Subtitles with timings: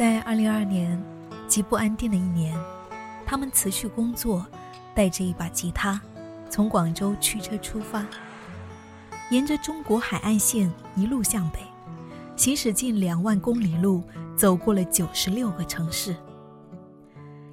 [0.00, 0.98] 在二零二二年
[1.46, 2.58] 极不安定的一年，
[3.26, 4.46] 他们辞去工作，
[4.94, 6.00] 带着一把吉他，
[6.48, 8.06] 从广州驱车出发，
[9.28, 11.58] 沿着中国海岸线一路向北，
[12.34, 14.02] 行驶近两万公里路，
[14.34, 16.16] 走过了九十六个城市，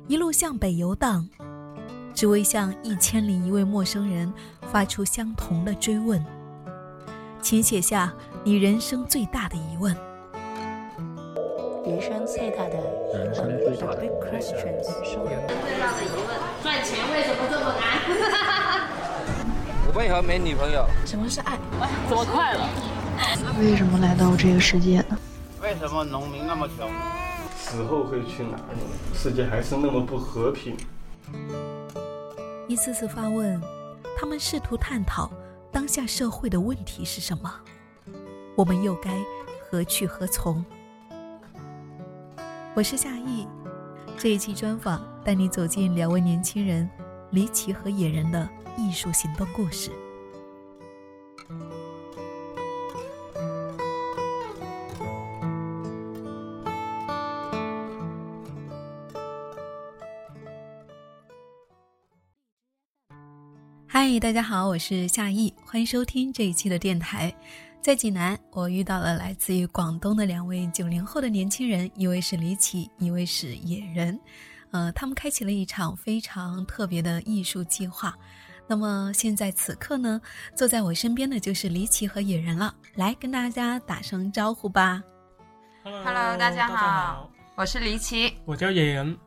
[0.07, 1.27] 一路向北游荡，
[2.13, 6.25] 只为向一千零一位陌生人发出相同的追问：
[7.41, 8.13] 请写下
[8.45, 9.93] 你人生最大的疑问。
[11.87, 12.75] 人生最大的
[13.13, 15.15] 人生最大的 big questions，最
[15.79, 18.89] 大的疑问：赚钱为什么这么难？
[19.87, 20.85] 我为何没女朋友？
[21.07, 21.57] 什么是爱？
[22.09, 22.69] 怎么快了？
[23.61, 25.17] 为什么来到这个世界呢？
[25.61, 26.91] 为什么农民那么穷？
[27.57, 28.81] 死后会去哪里？
[29.13, 30.75] 世界还是那么不和平。
[32.67, 33.61] 一次次发问，
[34.19, 35.31] 他们试图探讨
[35.71, 37.49] 当下社会的问题是什么，
[38.57, 39.11] 我们又该
[39.71, 40.65] 何去何从？
[42.77, 43.47] 我是夏意，
[44.19, 46.87] 这一期专访带你走进两位年轻人
[47.31, 48.47] 离奇和野人的
[48.77, 49.89] 艺术行动故事。
[63.87, 67.35] 嗨，大家好，我是夏意，欢迎收听这一期的电台。
[67.81, 74.19] 在济南，我遇到了来自于广东的两位九零后的年轻人，一位是李启，一位是野人。
[74.71, 78.13] 呃，他们开启了一场非常特别的艺术计划。
[78.67, 80.19] 那么现在此刻呢，
[80.53, 82.75] 坐在我身边的就是李启和野人了。
[82.95, 85.01] 来跟大家打声招呼吧。
[85.83, 88.33] Hello，大家好，我是李奇。
[88.43, 89.17] 我叫野人。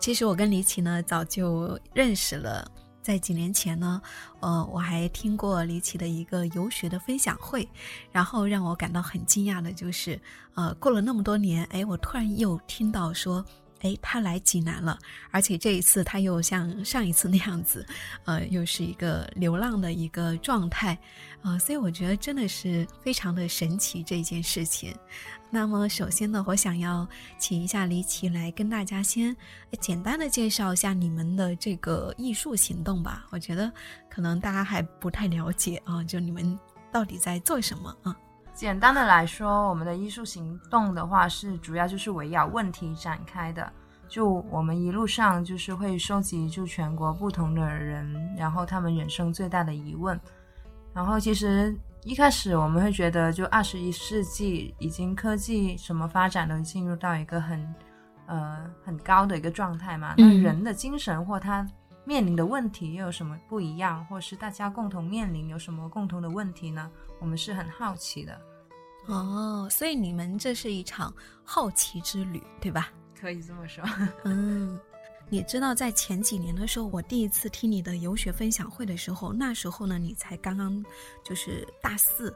[0.00, 2.68] 其实我跟李启呢早就认识了。
[3.04, 4.00] 在几年前呢，
[4.40, 7.68] 呃，我还听过李琦的一个游学的分享会，
[8.10, 10.18] 然后让我感到很惊讶的就是，
[10.54, 13.44] 呃，过了那么多年，哎，我突然又听到说，
[13.82, 14.98] 哎，他来济南了，
[15.30, 17.86] 而且这一次他又像上一次那样子，
[18.24, 20.98] 呃，又是一个流浪的一个状态，
[21.42, 24.96] 呃，所以我觉得真的是非常的神奇这件事情。
[25.54, 27.06] 那么首先呢，我想要
[27.38, 29.34] 请一下李琦来跟大家先
[29.78, 33.24] 简单的介绍一下你们的这个艺术行动吧。
[33.30, 33.72] 我觉得
[34.10, 36.58] 可能大家还不太了解啊，就你们
[36.90, 38.16] 到底在做什么啊？
[38.52, 43.72] 简单的来说，我们的艺术行动的话是主要就是围绕问题展开的。
[44.08, 50.20] 就我们一路上就是会收集就全国不同的人，然后他们人生最大的疑问。
[50.92, 57.74] 然后其实一开始我们会觉得，就二十一世纪已经科技什么发展都进入到一个很
[58.26, 61.66] 呃很高的一个状态嘛，那人的精神或他
[62.04, 66.90] 面临的问题又有什么不一样，或是大家共同面临有什么共同的问题呢？
[67.20, 68.38] 我们是很好奇的。
[69.06, 72.90] 哦，所以你们这是一场好奇之旅，对吧？
[73.18, 73.82] 可以这么说。
[74.24, 74.78] 嗯。
[75.34, 80.80] 你知道，在前几年的时候，我第一次听你的游学分享会的时候，那时候呢，你才刚刚
[81.24, 82.32] 就是大四。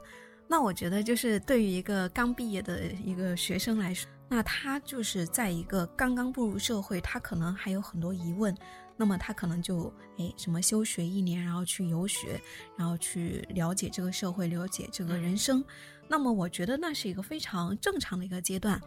[0.49, 8.53] 那我觉得，就是对于一个刚毕业的一个学生来说，那他就是在一个刚刚步入社会，他可能还有很多疑问。
[8.97, 12.41] 那么他可能就哎什么休学一年，然后去游学，
[12.77, 15.65] 然后去了解这个社会，了解这个人生。
[16.09, 18.81] 那么我觉得那是一个非常正常的一个阶段，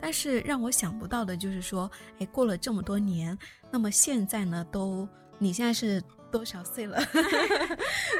[0.00, 1.90] 但是让我想不到的就是说，
[2.20, 3.36] 哎，过了这么多年，
[3.70, 6.00] 那么现在呢，都你现在是
[6.30, 6.98] 多少岁了？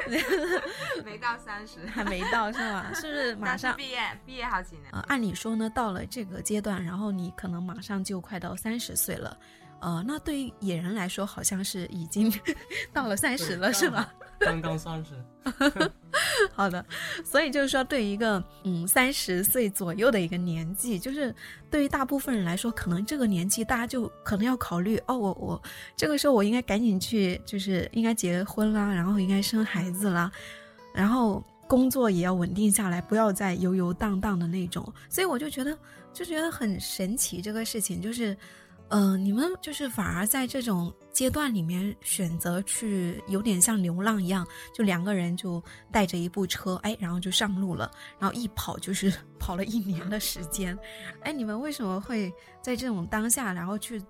[1.05, 2.91] 没到三十，还没到是吧？
[2.93, 3.99] 是不是 马上毕业？
[4.25, 5.01] 毕业好几年啊、呃？
[5.07, 9.37] 按理说呢，到了这个阶段，然后你可能马上就快到三十岁了。
[9.81, 12.29] 呃，那对于野人来说，好像是已经
[12.91, 14.13] 到了三十了，是吧？
[14.39, 15.11] 刚刚三十。
[16.53, 16.83] 好的，
[17.23, 21.33] 所以就是说，对于一个嗯三十岁左右的一个年纪，就是
[21.71, 25.61] 对于大部分人来说，可能这个年纪大家就可能要考虑哦，我我
[25.95, 30.31] 这个时候我应该赶紧去，就是应该结婚啦，然后应该生孩子啦，
[30.93, 34.93] 然后工作也要稳定下来，不要再游游荡荡的那种。
[35.09, 35.77] 所以我就觉得
[36.13, 38.37] 就觉得很神奇，这个事情就是。
[38.89, 50.75] 呃，你们就是反而在这种阶段里面选择去，有点像流浪一样，就两个人就带着一部车，哎，然后就上路了，然后一跑就是 跑了一年的时间，
[51.21, 52.33] 哎，你们为什么会
[52.63, 54.01] 在这种当下，然后去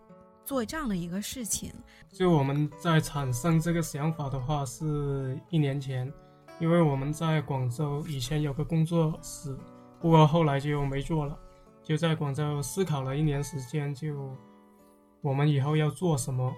[0.46, 1.74] 做这样的一个事情？
[2.14, 6.10] 就我们在产生这个想法的话，是一年前，
[6.58, 9.54] 因为我们在广州以前有个工作室，
[10.00, 11.38] 不过后来就没做了，
[11.84, 14.34] 就在广州思考了一年时间，就。
[15.22, 16.54] 我们以后要做什么，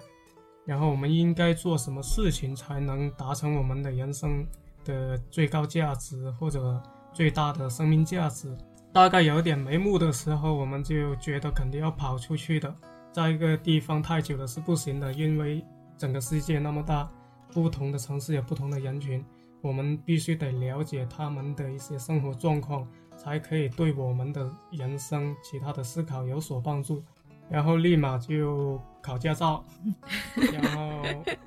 [0.64, 4.46] 然后我们应该做什么事情才能达成我们的人生
[4.84, 6.80] 的最高价值或者
[7.12, 8.56] 最大的生命价值？
[8.92, 12.74] 大概有点眉目的时候，我们就觉得肯定要跑出去的，
[13.10, 15.64] 在一个地方太久了是不行的，因为
[15.96, 17.10] 整个世界那么大，
[17.52, 19.24] 不同的城市有不同的人群，
[19.62, 22.86] 我们必须得了解他们的一些生活状况，
[23.16, 27.02] 才可以对我们的人生其他的思考有所帮助。
[27.52, 29.62] 然后立马就考驾照，
[30.52, 31.02] 然后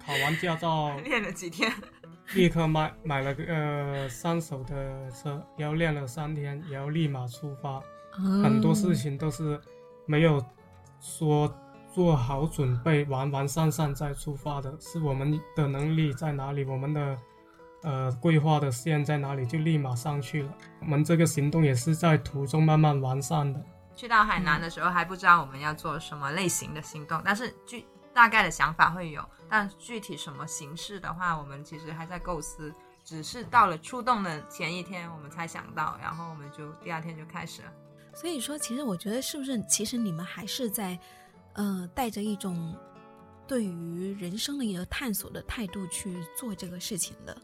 [0.05, 1.71] 考完驾照练了几天，
[2.35, 7.81] 立刻买买了个呃三手的车，然后练了三天，然后立马出发。
[8.43, 9.59] 很多事情都是
[10.05, 10.41] 没有
[11.01, 11.51] 说
[11.91, 17.17] 做好准备，完完善善再出发的，是我们的能力在哪里，我们的
[17.81, 20.49] 呃规划的线在哪里，就立马上去了。
[20.81, 23.59] 我们这个行动也是在途中慢慢完善的。
[23.95, 32.73] 去到海南的时候还不知道我们要做什么类型的行动，但是具大概的想法会有，但具体什么形式的话，我们其实还在构思。
[33.03, 37.71] 只是到了出动的前一天，我们才想到，然后我们就第二天就开始了。
[38.15, 40.97] 所以说，其实我觉得是不是，其实你们还是在，
[41.53, 42.75] 呃，带着一种
[43.45, 47.37] 对于人生的一个探索的态度去做这个事情的。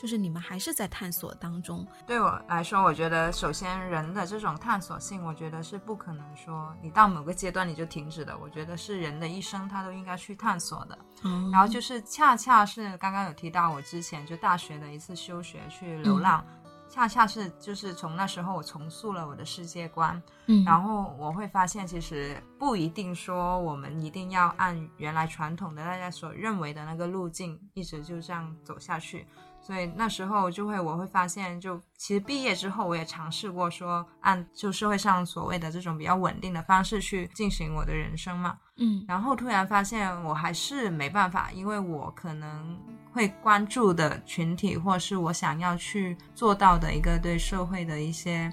[0.00, 1.84] 就是你们还是在探索当中。
[2.06, 8.38] 对我来说，我觉得首先人的这种探索性，我觉得是不可能说你到某个阶段你就停止的。
[8.38, 10.96] 我觉得是人的一生他都应该去探索的。
[11.24, 16.44] 嗯，然后就是恰恰是刚刚有提到我之前就大学的一次休学去流浪，
[16.88, 20.22] 恰恰是就是从那时候我重塑了我的世界观。
[20.46, 29.26] 嗯，然后我会发现其实不一定说我们一定要按原来传统的大家所认为的那个路径一直就这样走下去。
[29.68, 38.56] 所以那时候就会，我会发现，就其实毕业之后，我也尝试过说，按就社会上所谓的这种比较稳定的方式去进行我的人生嘛。
[38.78, 42.78] 嗯，然后突然发现我还是没办法，因为我可能
[43.12, 48.50] 会关注的群体，或是我想要去做到的一个对社会的一些，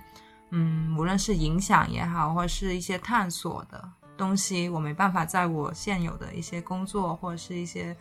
[0.49, 7.95] 嗯，无论是影响也好，或是一些探索的东西，我没办法在我现有的一些工作或者是一些。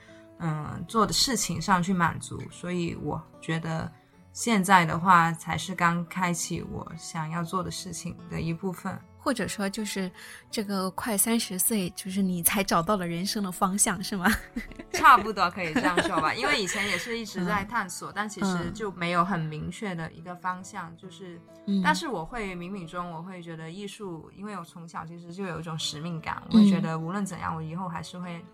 [0.46, 3.90] 嗯，做的事情上去满足，所以我觉得
[4.34, 10.10] 现在的话才是刚开启我想要做的事情的一部分，或者说就是
[10.50, 14.30] 这个快三十岁，就是你才找到了人生的方向，是吗？
[14.92, 21.40] 差不多可以这样说吧，因为以前也是一直在探索，但其实就没有很明确的一个方向，就是，
[21.82, 28.44] 但是我会冥冥中我会觉得艺术，因为我从小其实就有一种使命感，我会觉得无论怎样，我以后还是会。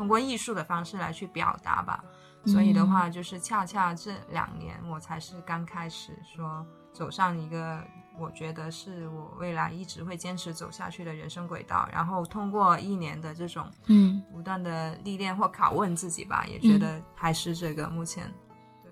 [0.00, 2.02] 通过艺术的方式来去表达吧，
[2.46, 7.84] 所以的话，就是恰恰这两年我才是刚开始说走上一个
[8.18, 11.86] 我觉得是我未来一直会坚持走下去的人生轨道。
[11.92, 14.22] 然后通过一年的这种嗯。
[14.32, 18.32] 不断的历练或拷问自己吧，也觉得还是这个目前，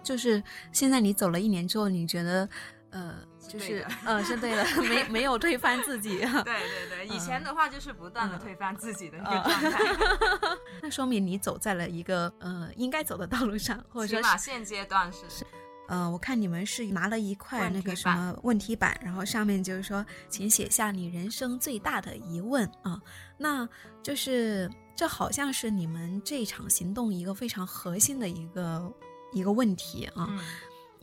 [0.02, 2.46] 就是现在你走了一年之后，你觉得？
[2.90, 3.16] 呃，
[3.48, 6.18] 就是呃， 是对的，没没有推翻自己。
[6.18, 9.78] 对对对，以前的话就是不断的推翻自己的一个状态。
[10.82, 15.44] 那说明你走在了一个呃应该走的道路上，或者说起码现阶段是。
[15.88, 23.00] 呃，我看你们是拿了一块那个什么问题板，然后上面就是说，请写下你人生最大的疑问啊。
[23.38, 23.66] 那
[24.02, 28.92] 就是这好像是你们这场行动一个非常核心的一个
[29.32, 30.28] 一个问题啊。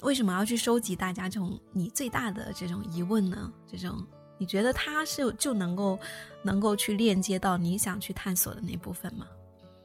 [0.02, 3.52] 为什么要去收集大家这种你最大的这种疑问呢？
[3.68, 4.06] 这种
[4.38, 5.98] 你觉得它是就能够
[6.44, 9.26] 能够去链接到你想去探索的那部分吗？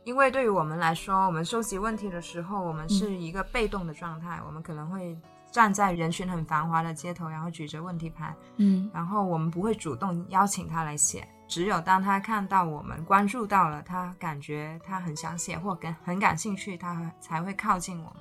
[0.05, 5.17] 因为对于我们来说，我们收集问题的时候，我们是一个被动的状态，我们可能会
[5.53, 18.15] 站在人群很繁华的街头，然后举着问题牌，嗯，然后我们不会主动邀请他来写，只有当他看到我们关注到了，他感觉他很想写或感很感兴趣，他才会靠近我们。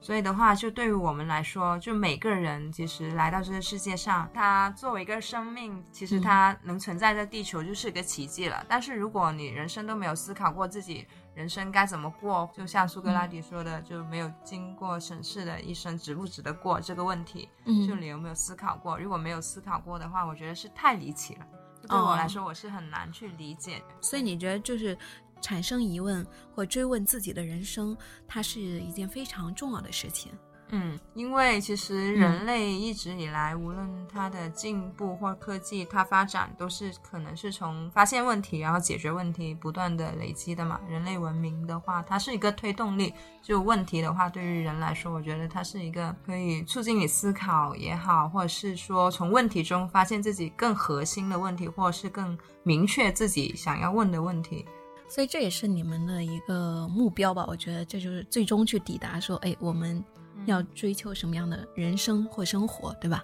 [0.00, 8.64] 所以的话，就对于我们来说，就每个人其实来到这个世界上，他作为一个生命，其实他能存在在地球就是个奇迹了。
[8.68, 18.96] 但是如果你人生都没有思考过自己人生该怎么过，就像苏格拉底说的，就没有经过审视的一生值不值得过这个问题，就你有没有思考过？
[18.96, 21.46] 如果没有思考过的话，我觉得是太离奇了。
[21.88, 23.82] 对我来说，我是很难去理解。
[24.00, 24.96] 所以你觉得就是。
[25.40, 30.32] 产生疑问或追问自己的人生，它是一件非常重要的事情。
[30.70, 40.78] 嗯，因为其实人类一直以来，无论它的进步或科技，它发展都是可能是从发现问题，然后解决问题，不断的累积的嘛。
[40.86, 43.14] 人类文明的话，它是一个推动力。
[43.40, 54.66] 就问题的话，对于人来说，我觉得它是一个可以促进你思考也好，或者是说从问题中发现自己更核心的问题，或者是更明确自己想要问的问题。
[55.08, 57.44] 所以这也是你们的一个目标吧？
[57.48, 60.04] 我觉得这就是最终去抵达说，哎，我们
[60.46, 63.22] 要追求什么样的人生或生活，对吧？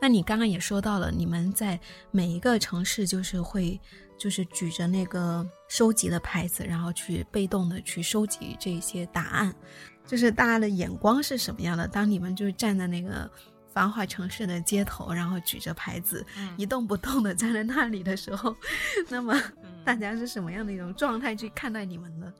[0.00, 1.78] 那你刚刚也说到了，你们在
[2.10, 3.80] 每一个城市就是会，
[4.18, 9.54] 就是举着那个收集的牌子，然后去被动的去收集这些答案，
[10.04, 11.86] 就是大家的眼光是什么样的？
[11.86, 13.30] 当你们就是站在那个
[13.72, 16.24] 繁华城市的街头，然后举着牌子，
[16.56, 18.54] 一动不动的站在那里的时候，
[19.08, 19.34] 那么
[19.84, 22.32] 大家是什么样的一种状态去看待你们呢？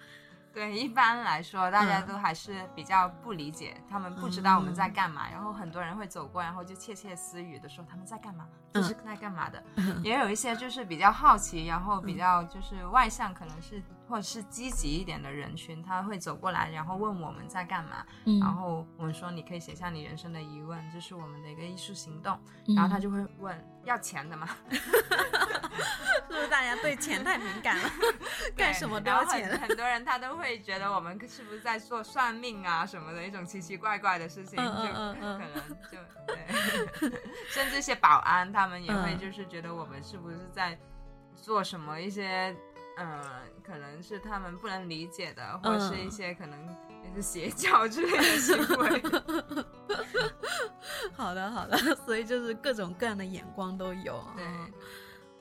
[0.52, 2.08] 对，一般来说，大家嗯。
[2.08, 9.62] 都还是比较不理解，他们不知道我们在干嘛，然后很多人会走过，然后就窃窃私语的说他们在干嘛，这是在干嘛的。
[10.02, 18.40] 也有一些就是比较好奇，然后比较就是外向，可能是或者是积极一点的人群，他会走过来，然后问我们在干嘛，嗯。
[18.40, 22.36] 然后我们说你可以写下你人生的疑问，这是我们的一个艺术行动，
[22.66, 24.48] 嗯然后他就会问要钱的吗？
[26.28, 27.90] 是不是大家对钱太敏感了，
[28.56, 29.48] 干什么都要钱？
[29.50, 35.54] 很很多人他都会觉得我们是不是在做算命啊什么的一种奇奇怪怪的事情，就可能
[35.90, 39.18] 就对， 甚至一些保安他们也会嗯。
[39.18, 40.78] 就是觉得我们是不是在
[41.34, 42.54] 做什么一些
[43.00, 46.58] 呃，可能是他们不能理解的，或嗯是一些可能
[47.02, 49.02] 也是邪教之类的行为。
[51.16, 54.22] 好的，好的，所以就是各种各样的眼光都有。
[54.36, 54.46] 对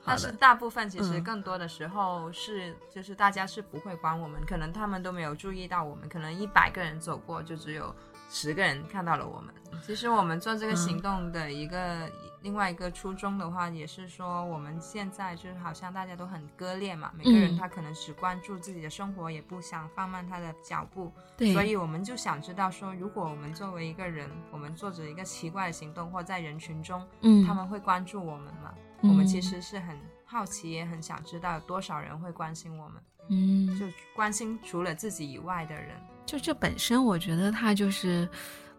[0.06, 7.94] 但是，大部分其实嗯更多的时候是，就是大家是不会管我们，可能他们都没有注意到我们，可能一百个人走过，就只有
[8.30, 9.54] 十个人看到了我们。
[9.86, 12.10] 其实我们做这个行动的一个、
[12.42, 17.58] 另外一个初衷的话，也是说我们现在就是好像大家都很割裂嘛，每个人嗯。
[17.58, 28.74] 他可能只关注自己的生活，也不想放慢他的脚步，对，所以我们就想知道说，如果我们作为一个人，我们做着一个奇怪的行动，或在人群中，嗯，他们会关注我们吗？
[29.02, 29.10] 嗯。
[29.10, 35.96] 我们其实是很好奇，也很想知道有多少人会关心我们，嗯，就关心除了自己以外的人。
[36.30, 38.30] 就这本身，我觉得它就是，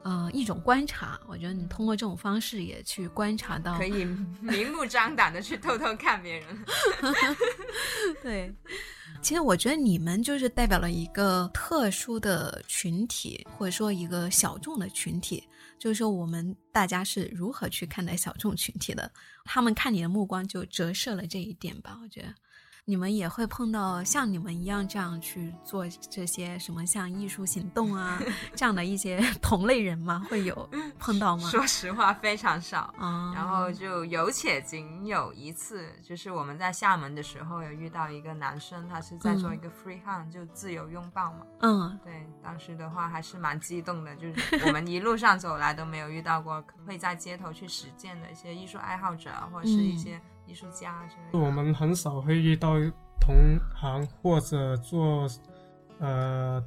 [0.04, 1.18] 呃，一种观察。
[1.26, 4.04] 我觉得你通过这种方式也去观察到，可以
[4.40, 6.46] 明目张胆的去偷偷看别人。
[8.22, 8.54] 对。
[9.20, 15.42] 其实我觉得你们就是代表了一个特殊的群体，或者说一个小众的群体。
[15.76, 19.10] 就是说，我们大家是如何去看待小众群体的？
[19.44, 21.98] 他们看你的目光就折射了这一点吧。
[22.00, 22.28] 我觉得
[22.84, 28.20] 你们也会碰到像你们一样这样去做这些什么像艺术行动啊
[28.56, 30.26] 这样的一些 同类人吗？
[30.28, 30.68] 会有
[30.98, 31.48] 碰到吗？
[31.50, 32.92] 说实话，非常少。
[32.98, 41.46] 啊，然后就有且仅有一次，就是我们在厦门的时候有遇到一个男生，他是在做一个 free hand，、就自由拥抱嘛。
[41.60, 51.38] 嗯对，当时的话还是蛮激动的，就是我们一路上走来都没有遇到过会在街头去实践的一些艺术爱好者，或者是一些艺术家之类的。
[51.38, 52.74] 我们很少会遇到
[53.20, 55.28] 同行或者做
[55.98, 56.62] 呃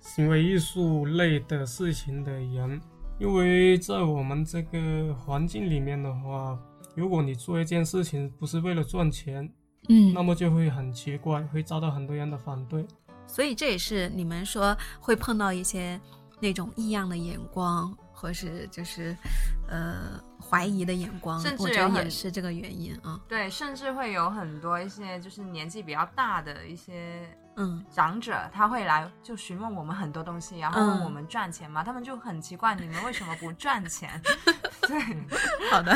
[0.00, 2.80] 行为艺术类的事情的人，
[3.18, 6.58] 因为在我们这个环境里面的话，
[6.94, 9.50] 如果你做一件事情不是为了赚钱，
[9.88, 12.86] 嗯，那么就会很奇怪，会遭到很多人的反对。
[13.26, 15.98] 所以这也是你们说会碰到一些
[16.40, 19.14] 那种异样的眼光，或是就是
[19.68, 23.20] 呃怀疑的眼光，甚至我觉得有也是这个原因啊。
[23.28, 31.84] 对，甚至会有很多一些就是年纪比较大的一些嗯长者，他会来就询问我们很多东西，然后问嗯我们赚钱吗？
[31.84, 34.18] 他们就很奇怪，你们为什么不赚钱？
[34.88, 34.98] 对，
[35.70, 35.94] 好的，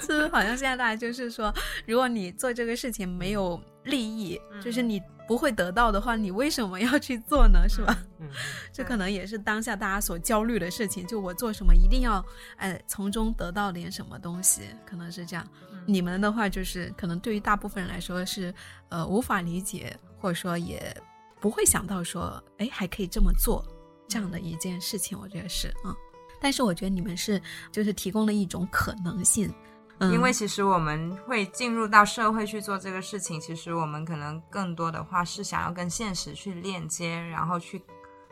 [0.00, 1.52] 是不是好像现在大家就是说，
[1.88, 7.68] 如果你做这个事情没有利益，嗯就是你不会得到的话，你为什么要去做呢？
[7.68, 7.96] 是吧？
[8.18, 8.28] 嗯，
[8.72, 11.06] 这可能也是当下大家所焦虑的事情。
[11.06, 12.24] 就我做什么，一定要
[12.56, 15.46] 哎从中得到点什么东西，可能是这样。
[15.70, 18.54] 嗯你们的话，就是可能对于大部分人来说是
[18.88, 20.96] 呃无法理解，或者说也
[21.38, 23.62] 不会想到说，哎，还可以这么做
[24.08, 25.18] 这样的一件事情。
[25.20, 25.94] 我觉得是嗯，
[26.40, 27.38] 但是我觉得你们是
[27.70, 29.52] 就是提供了一种可能性。
[29.98, 37.80] 嗯、因为其实我们会进入到社会去做这个事情，其实我们可能更多的话是想要跟现实去链接，然后去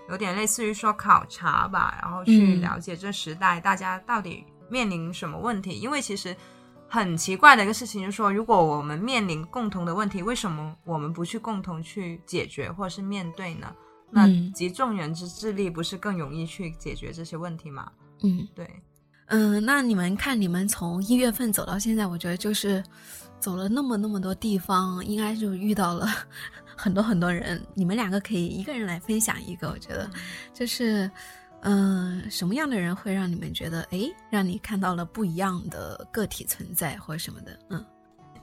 [0.08, 5.78] 有点类似于说考察吧，然后去嗯了解这时代大家到底面临什么问题。
[5.78, 6.36] 因为其实
[6.88, 13.74] 很奇怪的一个事情就是说，如果我们面临共同的问题，为什么我们不去共同去解决或者是面对呢？
[14.10, 17.90] 那嗯集众人之智力，不是更容易去解决这些问题吗？
[18.22, 18.68] 嗯对。
[19.34, 22.84] 嗯，那你们看，你们从一月份走到现在，我觉得就是
[23.40, 26.06] 走了那么那么多地方，应该就遇到了
[26.76, 27.58] 很多很多人。
[27.72, 30.10] 你们两个可以一个人来分享一个，我觉得
[30.52, 31.10] 就是，
[31.62, 37.58] 嗯、什么样的人会让你们觉得，哎，让你看到了不一样的个体存在或者什么的？
[37.70, 37.82] 嗯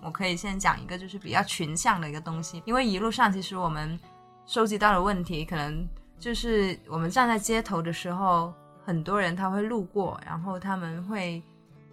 [0.01, 3.99] 我可以先讲一个就是比较群像的一个东西，因为一路上其实我们
[4.47, 8.51] 收集到的问题，可能就是我们站在街头的时候，
[8.89, 11.43] 很多人他会路过，然后他们会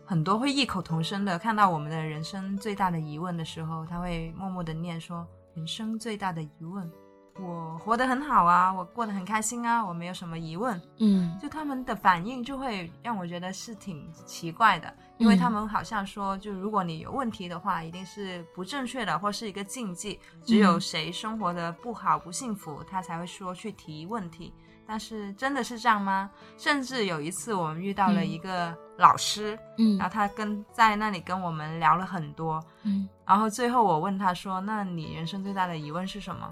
[0.07, 6.91] 很多会异口同声的看到我们的人生最大的疑问的时候，他会默默的念说：“人生最大的疑问，
[7.39, 24.51] 我活得很好啊，我过得很开心啊，我没有什么疑问。”嗯就他们的反应就会让我觉得是挺奇怪的，因为他们好像说，就如果你有问题的话，一定是不正确的或是一个禁忌，只有谁生活的不好不幸福，他才会说去提问题。
[24.87, 26.31] 但是真的是这样吗？
[26.57, 36.49] 甚至有一次我们遇到了一个老师，嗯然后他跟在那里跟我们聊了很多，嗯然后最后我问他说：“那你人生最大的疑问是什么？”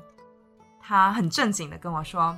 [0.82, 2.36] 他很正经的跟我说：“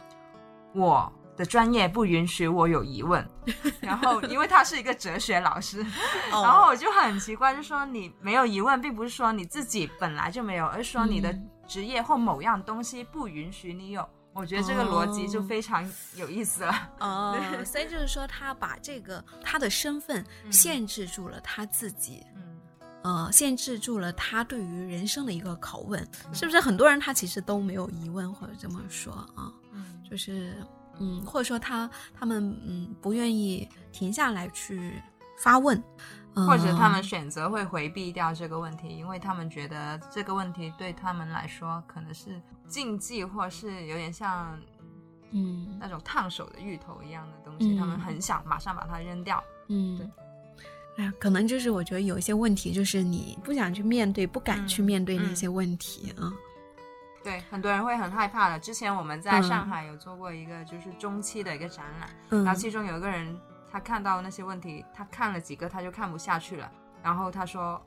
[0.74, 3.26] 我的专业不允许我有疑问。
[3.80, 5.80] ”然后因为他是一个哲学老师，
[6.30, 14.06] 哦然后我就很奇怪，就说你没有疑问，并不是说你自己本来就没有，而是说你的嗯职业或某样东西不允许你有。
[14.36, 15.82] 我觉得这个逻辑就非常
[16.14, 16.72] 有意思了。
[17.00, 22.60] 哦对，所以就是说，他把这个他的身份嗯限制住了他自己，嗯，
[23.02, 26.60] 呃，限制住了他对于人生的一个拷问，是不是？
[26.60, 30.56] 很多人他其实都没有疑问，或者这么说啊，嗯就是
[30.98, 35.02] 嗯，或者说他他们嗯不愿意停下来去
[35.38, 35.82] 发问，
[36.34, 44.58] 呃、或者他们选择会回避掉这个问题，因为他们觉得这个问题对他们来说可能是禁忌，或是有点像
[45.30, 49.42] 嗯那种烫手的芋头一样的东西，嗯他们很想马上把它扔掉。
[49.68, 50.10] 嗯对。
[50.98, 56.32] 哎呀，可能就是我觉得有一些问题，就是你不想去面对、不敢去嗯面对那嗯些问题啊。
[57.22, 58.58] 对，很多人会很害怕的。
[58.58, 63.38] 之前我们在嗯上海有做过一个就是中期的一个展览，嗯然后其中有一个人
[63.70, 66.70] 他看到那些问题，他看了几个他就看不下去了，
[67.02, 67.80] 然后他说。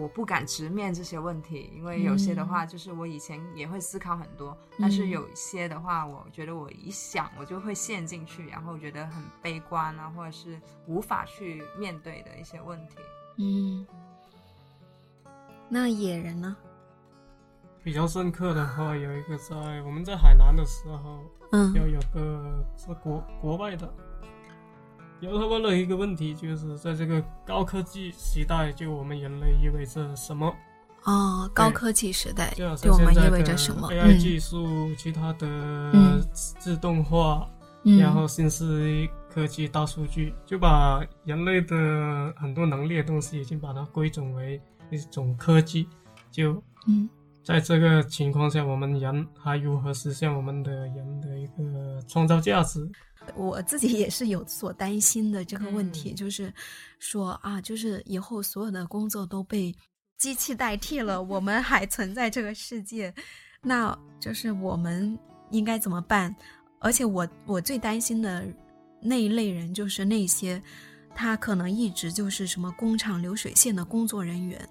[0.00, 12.96] 我不敢直面这些问题，因为有些的话，就是我以前也会思考很多，但是嗯有一些的话，我觉得我一想我就会陷进去，然后觉得很悲观啊，或者是无法去面对的一些问题。
[13.38, 13.86] 嗯，
[15.68, 16.56] 那野人呢？
[17.82, 21.20] 比较深刻的话，有一个在我们在海南的时候，
[21.52, 23.92] 嗯有有个是国国外的，
[25.20, 30.52] 然后他问了一个问题，就是在这个高科技时代，就我们人类意味着什么？
[31.04, 35.46] 哦，高科技时代就我们意味着什么？AI 嗯技术，其他的
[35.94, 37.48] 嗯自动化，
[37.84, 45.88] 嗯然后新式科技、大数据，就把人类的很多能力的东西，已经把它归总为一种科技。
[46.30, 47.08] 就嗯
[47.42, 52.86] 在这个情况下，我们人还如何实现我们的人的一个创造价值？
[53.34, 56.52] 我自己也是有所担心的这个问题，嗯就是
[56.98, 59.74] 说啊，就是以后所有的工作都被
[60.18, 63.14] 机器代替了，我 们还存在这个世界，
[63.62, 65.18] 那就是我们
[65.50, 66.34] 应该怎么办？
[66.80, 68.46] 而且我我最担心的
[69.00, 70.60] 那一类人就是那些
[71.14, 74.68] 他可能一直就是什么工厂流水线的工作人员。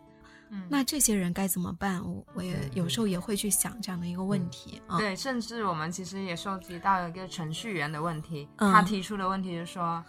[0.49, 2.03] 嗯那这些人该怎么办？
[2.03, 4.97] 我我也有时候也会去想这样的一个问题啊。
[4.97, 10.03] 对，甚至我们其实也收集到一个程序员的问题，嗯他提出的问题就是说，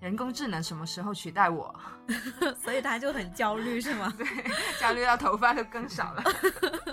[0.00, 1.74] 人工智能什么时候取代我？
[2.62, 4.12] 所以他就很焦虑，是吗？
[4.18, 4.26] 对，
[4.80, 6.22] 焦虑到头发都更少了。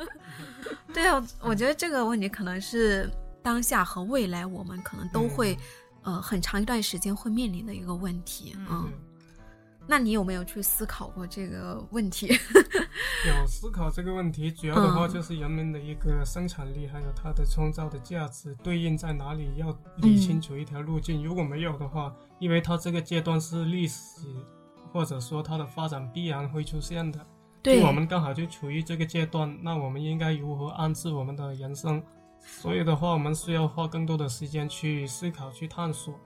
[0.93, 3.09] 对啊，我觉得这个问题可能是
[3.41, 5.57] 当下和未来我们可能都会，
[6.03, 8.55] 呃，很长一段时间会面临的一个问题。
[8.69, 8.91] 嗯，
[9.87, 12.27] 那你有没有去思考过这个问题？
[13.27, 21.23] 有思考这个问题，主要的话嗯就是人们的一个生产力，还有它的创造的价值对应在哪里，要理清楚一条路径。
[21.23, 24.21] 如果没有的话，因为它这个阶段是历史，
[24.91, 27.19] 或者说它的发展必然会出现的。
[27.63, 32.01] 对就我们刚好就处于这个阶段，那我们应该如何安置我们的人生？
[32.43, 36.19] 所以的话，我们需要花更多的时间去思考、去探索，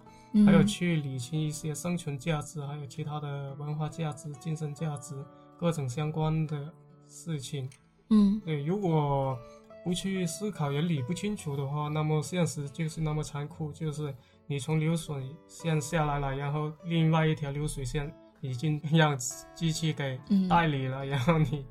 [0.43, 0.67] 还有嗯。
[0.67, 5.15] 去理清一些生存价值，还有其他的文化价值、精神价值
[5.58, 6.74] 各种相关的
[7.08, 7.69] 事情。
[8.10, 8.41] 嗯。
[8.43, 9.38] 对，如果
[9.84, 14.13] 不去思考也理不清楚的话，那么现实就是那么残酷，就是
[14.48, 19.15] 你从流水线下来了，然后另外一条流水线已经让
[19.54, 20.50] 机器给嗯。
[20.50, 21.65] 代理了，然后你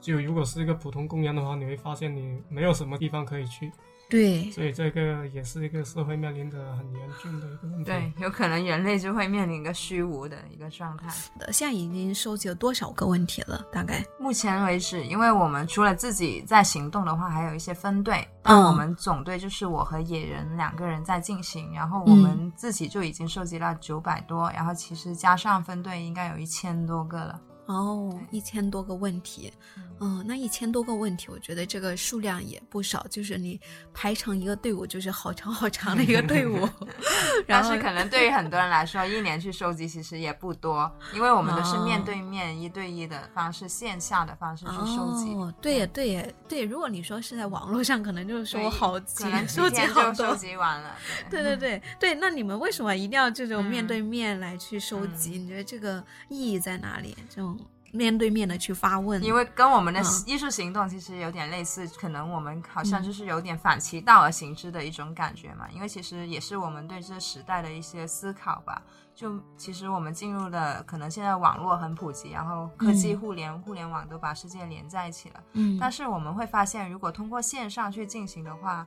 [0.00, 3.70] 就如果是一个普通工人的话，你会发现你没有什么地方可以去，
[4.10, 7.84] 对，所以这个也是一个社会面临的很严峻的一个问题。
[7.84, 11.08] 对，有可能人类就会面临一个虚无的一个状态。
[11.52, 13.64] 现在已经收集了多少个问题了？
[13.72, 14.04] 大概？
[14.18, 18.16] 目前为止，因为我们除了自己在行动的话，还有一些分队。
[18.42, 27.38] 嗯那我们总队就是我和野人两个人在进行，然后我们自己就已经收集了九百多，然后其实加上分队应该有一千多个了。
[27.70, 29.52] 哦，一千多个问题，
[30.00, 33.60] 嗯，那一千多个问题，我觉得这个数量也不少，就是你
[33.94, 36.68] 排成一个队伍，就是好长好长的一个队伍。
[37.46, 45.32] 然后但是可能对于很多人来说，一年去收集其实也不多，因为我们都是面对面、一对一的方式、线下的方式去收集。
[45.34, 46.64] 哦，对呀，对呀，对。
[46.64, 50.36] 如果你说是在网络上，可能就是说我好几收集好多收。
[50.36, 50.96] 集完了。
[51.30, 55.38] 对对对对对，那你们为什么一定要这种嗯面对面来去收集？
[55.38, 57.16] 你觉得这个意义在哪里？
[57.28, 57.56] 这种
[57.92, 65.66] 面对面的去发问，因为跟我们的嗯艺术行动其实有点类似，可能我们好像就是有点反其道而行之的一种感觉嘛。
[65.72, 68.82] 因为其实也是我们对这时代的一些思考吧。
[69.12, 75.40] 就其实我们进入了，可能现在网络很普及，然后科技、嗯互联、互联网都把世界连在一起了。
[75.52, 78.86] 嗯，但是我们会发现，如果通过线上去进行的话，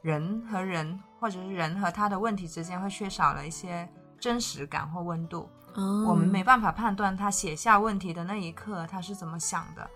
[0.00, 3.86] 人和人或者是人和他的问题之间会缺少了一些
[4.20, 5.48] 真实感或温度。
[5.74, 9.88] 哦我们没办法判断他写下问题的那一刻他是怎么想的，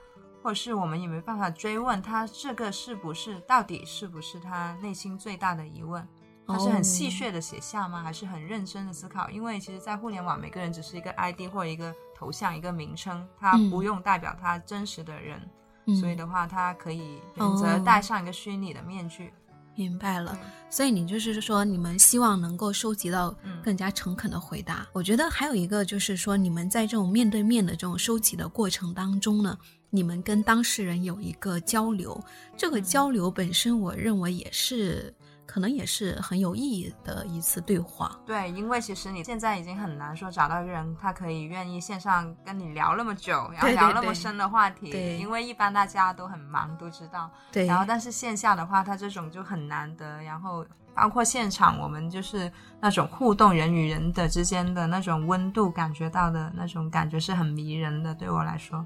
[0.43, 6.07] 或者是我们也没办法追问他这个是不是到底是不是他内心最大的疑问。
[6.47, 8.03] 他是很戏谑的写下吗？
[8.03, 9.31] 还是很认真的思考？
[9.31, 15.41] 因为其实，在互联网，每个人只是一个 ID 或一个头像、一个名称，他嗯不用代表他真实的人。
[15.87, 19.33] 嗯所以的话，他可以选择哦戴上一个虚拟的面具。
[19.75, 20.39] 明白了。
[20.71, 24.87] 所以你就是说，你们希望能够收集到嗯更加诚恳的回答。
[24.93, 29.57] 我觉得还有一个就是说，你们在这种面对面的这种收集的过程当中呢，
[29.91, 32.21] 你们跟当事人有一个交流，
[32.57, 35.15] 这个嗯交流本身，我认为也是
[35.47, 38.19] 可能也是很有意义的一次对话。
[38.25, 44.91] 对，因为其实你现在已经很难说找到一个人，他可以愿意线上跟你聊那么久，然后聊那么深的话题。
[44.91, 47.31] 对因为一般大家都很忙，都知道。
[47.53, 50.23] 对，然后，但是线下的话，他这种就很难得。
[50.23, 58.15] 然后，包括现场，我们就是那种互动，人与人的之间的那种温度，感觉到的那种感觉是很迷人的。
[58.15, 58.85] 对我来说，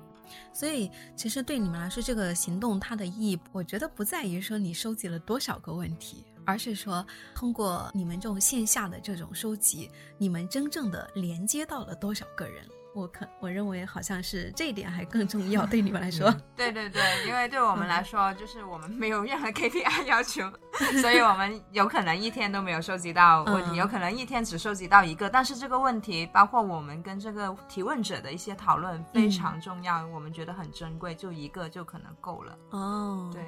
[0.52, 12.66] 所以，其实对你们来说，这个行动它的意义，我觉得不在于说你收集了多少个问题，而是说通过你们这种线下的这种收集，你们真正的连接到了多少个人。
[12.94, 16.34] 我可我认为好像是这一点还更重要， 对你们来说。
[16.56, 20.50] 对对对，因为对我们来说，就是我们没有任何 KPI 要求，
[21.02, 32.56] 所以我们有可能一天都没有收集到问题，嗯有可能一天只收集到一个，但是这个问题包括我们跟这个提问者的一些讨论非常重要，我们觉得很珍贵，就一个就可能够了。
[32.70, 33.44] 哦，对。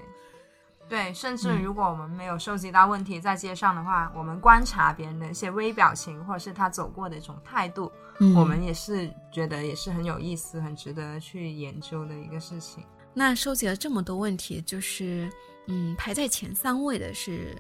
[0.90, 12.84] 对，甚至嗯如果我们没有收集到问题在街上的话，我们观察别人的一些微表情，或者是他走过的一种态度，嗯我们也是觉得也是很有意思、很值得去研究的一个事情。
[13.14, 15.30] 那收集了这么多问题，就是
[15.68, 17.56] 嗯，排在前三位的是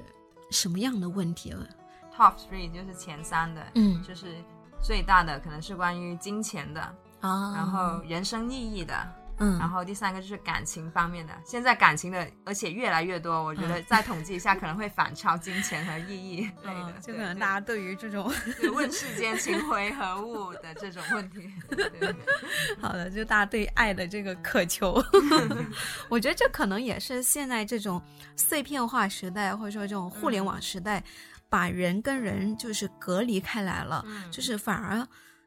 [0.50, 1.64] 什么样的问题了
[2.12, 4.34] ？Top three 就是前三的，嗯就是
[4.82, 6.80] 最大的可能是关于金钱的，
[7.20, 8.94] 啊，然后人生意义的，
[9.40, 11.32] 嗯，然后第三个就是感情方面的。
[11.44, 18.30] 现在感情的，而且越来越多，我觉得再统计一下可能会反超金钱和意义 类的，嗯，就可能大家对于这种
[18.74, 21.50] 问世间情为何物的这种问题。
[22.80, 25.02] 好的，就大家对爱的这个渴求，
[26.10, 28.00] 我觉得这可能也是现在这种
[28.36, 31.02] 碎片化时代，或者说这种互联网时代，
[31.48, 35.06] 把人跟人就是隔离开来了，嗯就是反而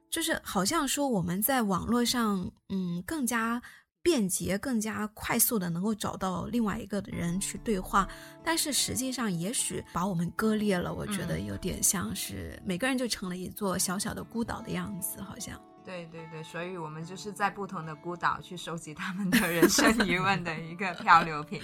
[0.09, 3.61] 就是好像说我们在网络上，嗯，更加。
[4.03, 8.07] 便捷、更加快速的能够找到另外一个人去对话，
[8.43, 10.93] 但是实际上也许把我们割裂了。
[10.93, 15.59] 我觉得有点像是每个人就成了一座小小的孤岛的样子，好像。
[15.85, 21.61] 对对对，所以我们就是在不同的孤岛去收集他们的人生 疑问的一个漂流瓶，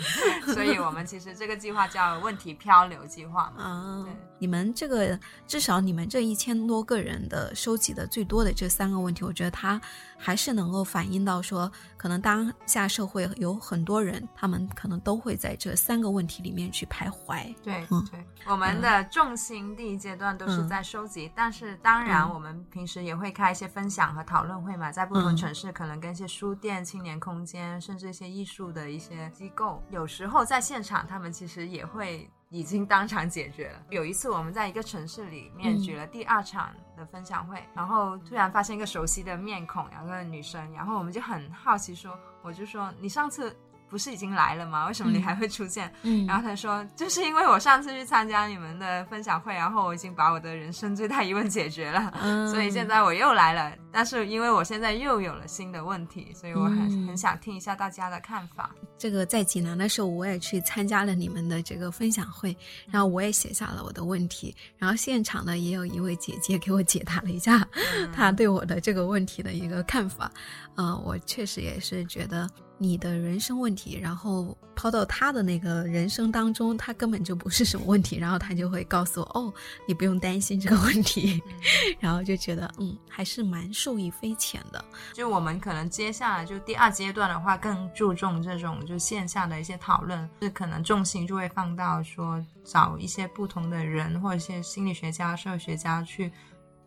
[0.53, 3.55] 所以我们其实这个计划叫问题漂流计划嘛。
[3.59, 9.79] 嗯对，你们这个至少你们这一千多个人的收集的最多的这三个问题，我觉得它
[10.17, 17.53] 还是能够反映到说，可能当下社会有很多人，他们可能都会在这三个问题里面去徘徊。
[17.61, 32.29] 对嗯对，我们的重心第一阶段都是嗯在收集，但是当然嗯我们平时也会开一些分享和讨论会嘛，在不同嗯城市可能跟一些书店、青年空间，甚至一些艺术的一些机构，有时候在现场他们其实也会。
[32.49, 33.79] 已经当场解决了。
[33.89, 43.55] 有一次我们在一个城市里面嗯举了第二场的分享会，然后突然发现一个熟悉的面孔，两个女生，然后我们就很好奇说，我就说你上次
[43.87, 44.87] 不是已经来了吗？
[44.87, 45.91] 为什么你嗯还会出现？
[46.01, 53.71] 嗯然后她说，就是因为我上次去参加你们的分享会，然后我已经把我的人生最大疑问解决了，嗯所以现在我又来了。
[53.91, 57.07] 但是因为我现在又有了新的问题，所以我很、嗯。
[57.09, 58.69] 很想听一下大家的看法。
[58.95, 62.55] 这个在济南的时候，我也去参加了你们的这个分享会，
[62.91, 67.67] 然后我也写下了我的问题，然后现场呢也有一位姐姐给我解答了一下
[68.13, 70.31] 她对我的这个问题的一个看法，
[70.75, 72.47] 呃，我确实也是觉得，
[72.77, 79.53] 你的人生问题，然后抛到他的那个人生当中，他根本就不是什么问题，然后他就会告诉我，哦，
[79.87, 81.41] 你不用担心这个问题，
[81.99, 84.83] 然后就觉得，嗯，还是蛮受益匪浅的。
[85.13, 96.31] 就我们可能接下来就第二阶段的话，更注重这种就线下的一些讨论，是可能重心就会放到说找一些不同的人或者一些心理学家、社会学家去。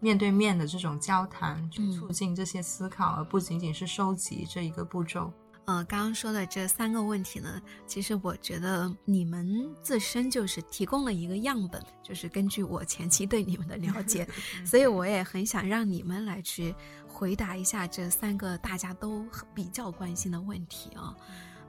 [0.00, 5.33] 面对面的这种交谈，去促进这些思考，而不仅仅是收集这一个步骤。
[5.64, 14.27] 呃，刚刚说的这三个问题呢，其实我觉得你们自身就是提供了一个样本，就是根据我前期对你们的了解，
[14.66, 16.75] 所以我也很想让你们来去
[17.07, 21.14] 回答一下这三个大家都比较关心的问题啊。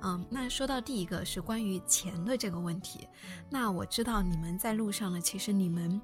[0.01, 3.07] 嗯，那说到第一个是关于钱的这个问题，
[3.49, 6.01] 那我知道你们在路上呢，其实你们。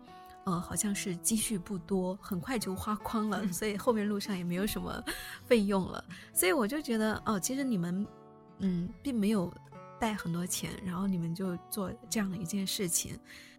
[0.49, 5.03] 呃，好像是积蓄不多，很快就花光了，所以后面路上也没有什么
[5.45, 6.03] 费用了。
[6.33, 8.07] 所以我就觉得，哦，其实你们，
[8.57, 9.53] 嗯，并没有
[9.99, 13.15] 带很多钱，然后你们就做这样的一件事情，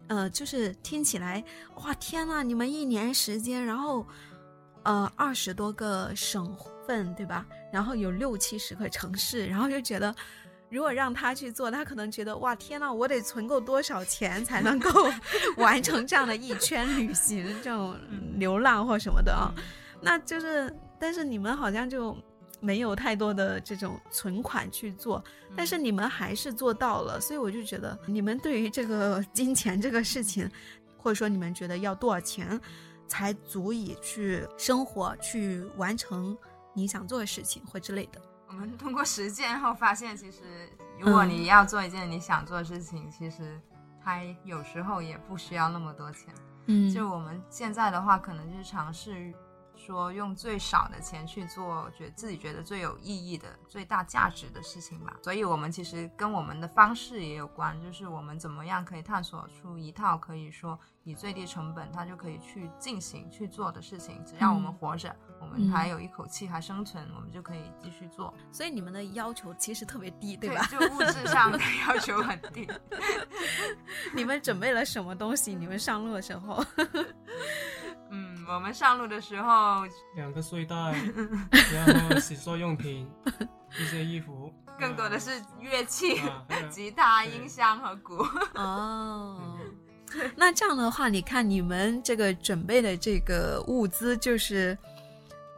[0.07, 1.41] 呃，就是听起来，
[1.75, 4.05] 哇，天呐，你们一年时间，然后，
[4.83, 6.53] 呃，二十多个省
[6.85, 7.47] 份，对吧？
[7.71, 10.13] 然后有六七十个城市，然后就觉得。
[10.71, 14.89] 如果让他去做，他可能觉得哇天呐，我得存够多少钱才能够
[15.57, 17.95] 完成这样的一圈旅行，这种
[18.37, 19.53] 流浪或什么的啊？
[20.01, 22.17] 那就是，但是你们好像就
[22.61, 25.21] 没有太多的这种存款去做，
[25.57, 30.49] 但是你们还是做到了，所以我就觉得你们对于这个金钱这个事情，
[30.97, 32.57] 或者说你们觉得要多少钱
[33.09, 36.37] 才足以去生活、去完成
[36.73, 38.21] 你想做的事情或之类的。
[38.51, 43.57] 我们通过实践后发现，其实如果你要做一件你想做的事情，其实
[44.03, 46.33] 它有时候也不需要那么多钱。
[46.65, 49.33] 嗯，就我们现在的话，可能就是尝试
[49.73, 55.15] 说用最少的钱去做，觉自己觉得最有意义的、最大价值的事情吧。
[55.23, 64.21] 所以，我们其实跟我们的方式也有关，就是我们怎么样可以探索出一套可以说以最低成本，它就可以去进行去做的事情。
[64.25, 65.15] 只要我们活着。
[65.41, 68.33] 我们还有一口气还生存，我们就可以继续做。
[68.51, 70.67] 所以你们的要求其实特别低，对吧？
[70.71, 72.67] 就物质上的要求很低。
[74.13, 75.53] 你们准备了什么东西？
[75.53, 76.63] 你们上路的时候？
[78.11, 79.83] 嗯，我们上路的时候，
[80.15, 80.75] 两个睡袋，
[81.73, 83.09] 然后洗漱用品，
[83.79, 86.21] 一些衣服，更多的是乐器，
[86.69, 88.17] 吉他、音箱和鼓。
[88.55, 89.57] 哦。
[90.35, 94.77] 那这样的话，你看你们这个准备的这个物资，就是，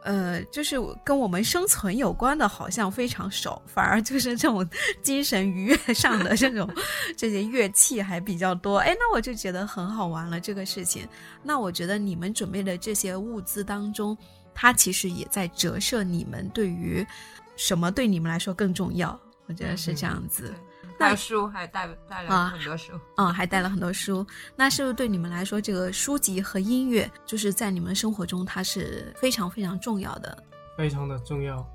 [0.04, 4.68] 呃，就是跟我们生存有关的，好像非常少，反而就是这种
[5.02, 6.70] 精神愉悦上的这种
[7.16, 8.78] 这些乐器还比较多。
[8.78, 11.08] 哎，那我就觉得很好玩了这个事情。
[11.42, 14.16] 那我觉得你们准备的这些物资当中，
[14.54, 17.04] 它其实也在折射你们对于
[17.56, 19.18] 什么对你们来说更重要。
[19.46, 20.52] 我觉得是这样子。
[20.98, 24.26] 带书还带带了很多书，嗯，还带了很多书。
[24.56, 30.44] 那是不是对你们来说，这个书籍和音乐，就是在你们生活中，它是非常非常重要的？
[30.76, 31.66] 非常的重要。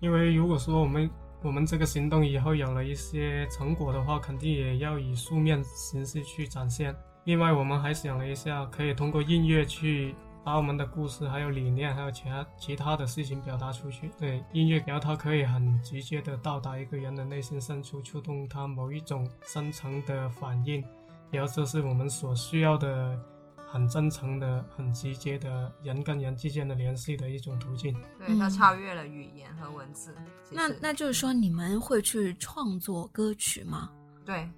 [0.00, 1.10] 因为如果说我们
[1.42, 6.94] 我们这个行动以后有了一些成果的话，肯定也要以书面形式去展现。
[7.24, 10.14] 另外，我们还想了一下，可以通过音乐去。
[10.46, 14.08] 把我们的故事、还有理念、还有其他其他的事情表达出去。
[14.16, 20.84] 对音乐，然后它可以很直接的到达一个人的内心深处，触动他某一种深层的反应。
[21.32, 23.18] 然后这是我们所需要的，
[23.66, 27.92] 很真诚的、很直接的人跟人之间的联系的一种途径。
[28.16, 30.14] 对，它超越了语言和文字。
[30.52, 33.90] 那那就是说，你们会去创作歌曲吗？
[34.24, 34.48] 对。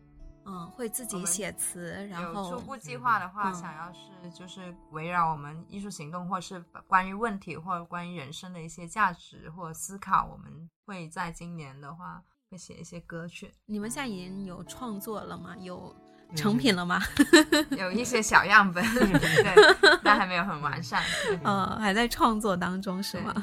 [0.48, 13.52] 嗯，会自己写词，然后初步计划的话，想要是就是围绕我们艺术行动，或是关于问题，或者关于人生的一些价值或思考，我们会在今年的话会写一些歌曲。
[13.66, 15.54] 你们现在已经有创作了吗？
[15.58, 15.94] 有
[16.34, 17.00] 成品了吗？
[17.78, 21.02] 有一些小样本， 对，但还没有很完善。
[21.44, 23.34] 嗯， 还在创作当中是吗？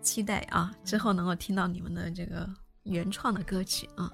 [0.00, 2.48] 期待啊，之后能够听到你们的这个
[2.84, 4.12] 原创的歌曲啊。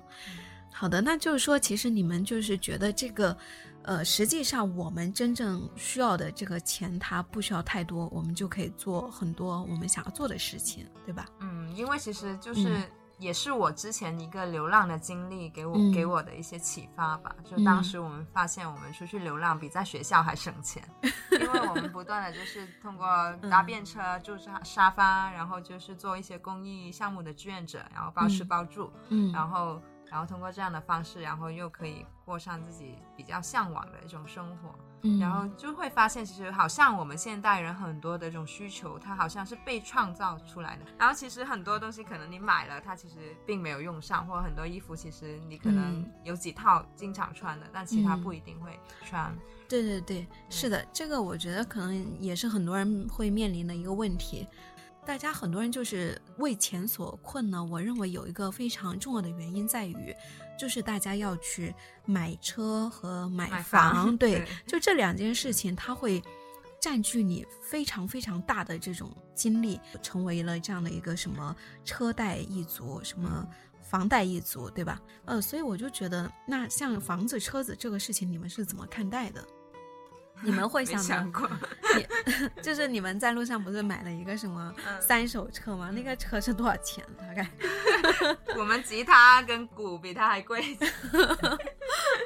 [0.79, 3.37] 好的，那就是说，其实你们就是觉得这个，
[3.83, 11.27] 呃，实际上我们真正需要的这个钱，它不需要太多，我们就可以做很多我们想要做的事情，对吧？
[11.41, 12.88] 嗯，因为其实就是
[13.19, 17.35] 也是我之前一个流浪的经历给我给我的一些启发吧。
[17.45, 20.81] 就当时我们发现，我们出去流浪比在学校还省钱，
[21.33, 23.05] 因为我们不断的就是通过
[23.51, 29.83] 搭便车、住沙沙发，然后就是做一些公益项目的志愿者，然后包吃包住，嗯，然后。
[30.11, 34.75] 然后通过这样的方式，然后又可以过上自己比较向往的一种生活。
[35.03, 40.83] 嗯然后就会发现，其实好像我们现代人很多的这种需求，它好像是被创造出来的。
[40.99, 49.33] 然后其实很多东西可能你买了，它其实并没有用上，或者很多衣服其实你可能嗯有几套经常穿的，但其他嗯不一定会穿。
[49.68, 54.49] 对对对，是的，这个我觉得可能也是很多人会面临的一个问题。
[55.09, 57.64] 大家很多人就是为钱所困呢。
[57.64, 60.14] 我认为有一个非常重要的原因在于，
[60.59, 66.23] 就是大家要去买车和买买房， 房对，对就这两件事情，它会
[66.79, 73.49] 占据你非常非常大的这种精力，成为了这样的一个什么车贷一族，什么
[73.81, 75.01] 房贷一族，对吧？
[75.25, 79.42] 呃，所以我就觉得，那像房子、车子这个事情，你们是怎么看待的？
[80.42, 81.48] 你们会想想过，
[81.96, 82.07] 你
[82.62, 85.90] 就是你们在路上不是买了一个什么嗯三手车吗？
[85.90, 87.05] 那个车是多少钱？
[87.18, 87.48] 大概
[88.57, 90.62] 我们吉他跟鼓比它还贵，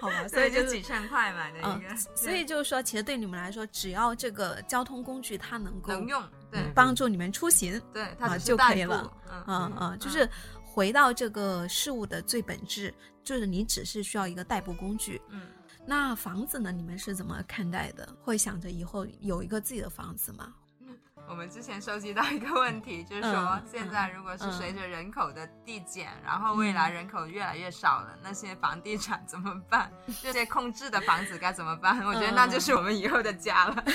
[0.00, 9.10] 好吧，所所以以就就是几千块买的一嗯个，，所以就是说，其实对你们来说，只要这个交通工具它能够能用，对帮助你们出行，对，它啊就可以了。
[9.30, 10.28] 嗯嗯嗯，就是
[10.62, 12.92] 回到这个事物的最本质，
[13.24, 15.20] 就是你只是需要一个代步工具。
[15.30, 15.40] 嗯。
[15.84, 16.70] 那房子呢？
[16.70, 18.08] 你们是怎么看待的？
[18.22, 20.54] 会想着以后有一个自己的房子吗？
[21.28, 29.90] 我们之前收集到一个问题，就是说嗯现在如果是嗯随着人口的递减，然后未来人口越来越少了，那些房地产怎么办？
[30.20, 32.00] 这些空置的房子该怎么办？
[32.04, 33.84] 我觉得那就是我们以后的家了。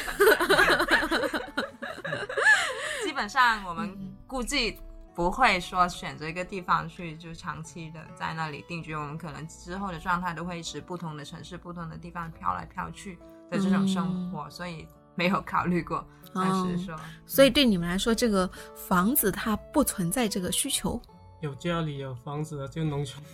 [3.03, 4.79] 基本上我们估计
[5.17, 13.17] 不会说选择一个地方去就长期的在那里定居，我们可能之后的状态都会是不同的城市、不同的地方飘来飘去
[13.49, 16.07] 的这种生活，所以没有考虑过。
[16.35, 21.01] 但是说，所以对你们来说，这个房子它不存在这个需求。
[21.41, 23.23] 有家里有房子的就农村，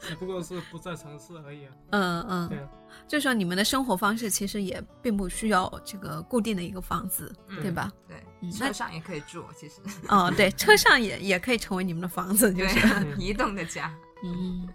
[0.00, 1.72] 只不过是不在城市而已啊。
[1.90, 2.68] 嗯嗯，对啊，
[3.08, 7.90] 就说你们的生活方式其实也并不需要这个固定的一个房子，嗯对吧？
[8.06, 9.74] 对，嗯车上也可以住，其实
[10.08, 13.16] 哦，对，车上也也可以成为你们的房子，就对是。
[13.18, 13.92] 移动的家。
[14.24, 14.68] 嗯，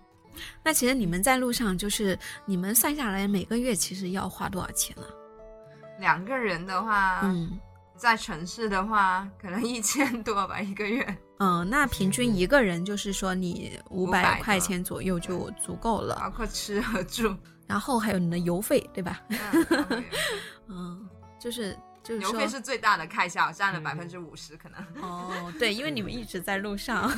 [0.64, 5.04] 那其实你们在路上，就是你们算下来每个月其实要花多少钱呢？
[6.00, 7.60] 两个人的话，嗯
[7.98, 11.18] 在城市的话，可能一千多吧一个月。
[11.40, 17.36] 嗯，那平均一个人就是说你五百块钱左右就足够了，包括吃和住，
[17.68, 19.22] 然后还有你的油费，对吧？
[20.68, 25.04] 嗯， 就是就是说邮费是最大的开销，占了嗯百分之五十可能。
[25.04, 27.12] 哦，对，因为你们一直在路上。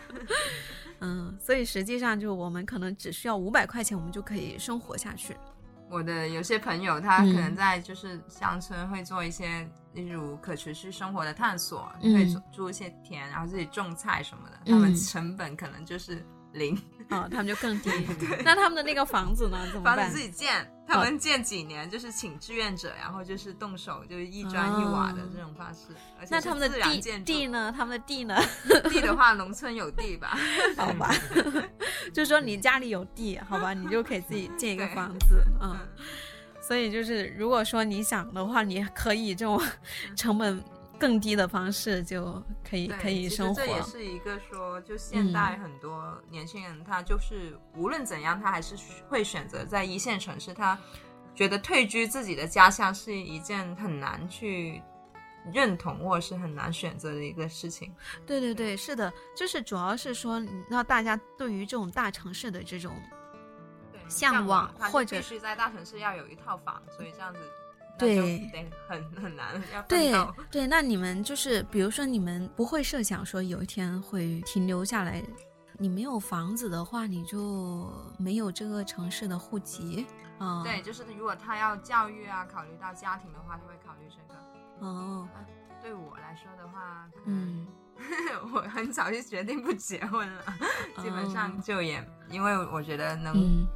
[1.00, 5.36] 嗯，所以实际上就我们可能只需要五百块钱，我们就可以生活下去。
[5.90, 16.76] 我的有些朋友，他嗯可能在就是乡村会做一些，例如可持续生活的探索，嗯会种种一些田，然后自己种菜什么的，他们嗯成本可能就是零。
[17.10, 17.90] 哦，他们就更低。
[18.44, 19.58] 那他们的那个房子呢？
[19.72, 19.96] 怎么办？
[19.96, 25.94] 房子自己建，他们建几年就是请志愿者，然后就是动手，就是一砖一瓦的这种方式。
[26.20, 27.72] 而且那他们的地地呢？
[27.74, 28.38] 他们的地呢？
[28.90, 30.36] 地的话，农村有地吧？
[30.76, 31.14] 好吧，
[32.12, 35.76] 就是说你家里有地，好吧，你就可以自己建一个房子，嗯。
[36.60, 39.58] 所以就是，如果说你想的话，你可以这种
[40.14, 40.62] 成本
[40.98, 43.54] 更低的方式，就可以可以生活。
[43.54, 48.74] 这也是一个说，就现代很多年轻人，他就是无论怎样，他还是
[49.08, 50.52] 会选择在一线城市。
[50.52, 50.78] 他
[51.34, 54.82] 觉得退居自己的家乡是一件很难去
[55.52, 57.94] 认同或者是很难选择的一个事情。
[58.26, 63.00] 对对对，是的，就是主要是说，那大家对于这种大城市的这种
[63.92, 67.40] 对，向往或者必须在大城市要有一套房，所以这样子。
[67.98, 68.50] 对
[68.88, 70.12] 很很难，要对。
[70.50, 75.22] 对，那你们就是，比如说你们不会设想说有一天会停留下来，
[75.78, 80.06] 你没有房子的话，你就没有这个城市的户籍
[80.38, 80.62] 啊。
[80.62, 84.40] 对，就是如果他要教育啊，考虑到家庭的话，他会考虑这个。
[84.86, 85.28] 哦，
[85.82, 87.66] 对我来说的话，嗯
[88.54, 90.42] 我很早就决定不结婚了，
[91.02, 93.66] 基本上哦就也因为我觉得能嗯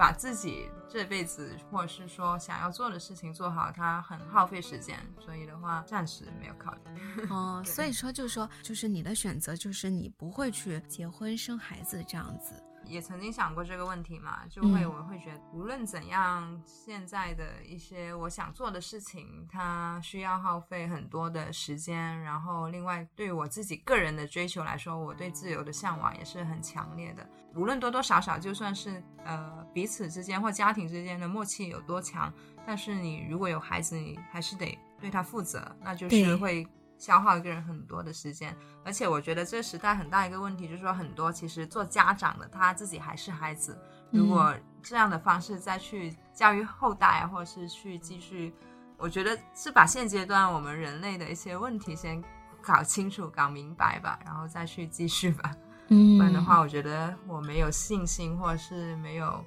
[0.00, 7.28] 把自己这辈子或者是说想要做的事情做好，它很耗费时间，所以的话暂时没有考虑。
[7.28, 12.54] 哦，所以说就是说，就是你的选择就是你不会去结婚生孩子这样子。
[12.84, 22.20] 也曾经想过这个问题嘛，就会嗯我会觉得，无论怎样，现在的一些我想做的事情，它需要耗费很多的时间。
[22.22, 27.28] 然后，另外对于我自己个人的追求来说，我对自由的向往也是很强烈的。
[27.54, 32.32] 无论多多少少，就算是呃彼此之间或家庭之间的默契有多强，
[32.66, 36.66] 但是你如果有孩子，你还是得对他负责，那就是会
[37.00, 38.56] 消耗一个人很多的时间。
[38.84, 43.76] 而且我觉得这个时代很大一个问题就是说，很多其实做家长的他自己还是孩子，
[44.12, 48.54] 如果这样的方式再去教育后代啊，或者是去继续，
[48.96, 52.22] 我觉得是把现阶段我们人类的一些问题先
[52.62, 55.50] 搞清楚、搞明白吧，然后再去继续吧。
[55.92, 59.44] 嗯不然的话，我觉得我没有信心，或者是没有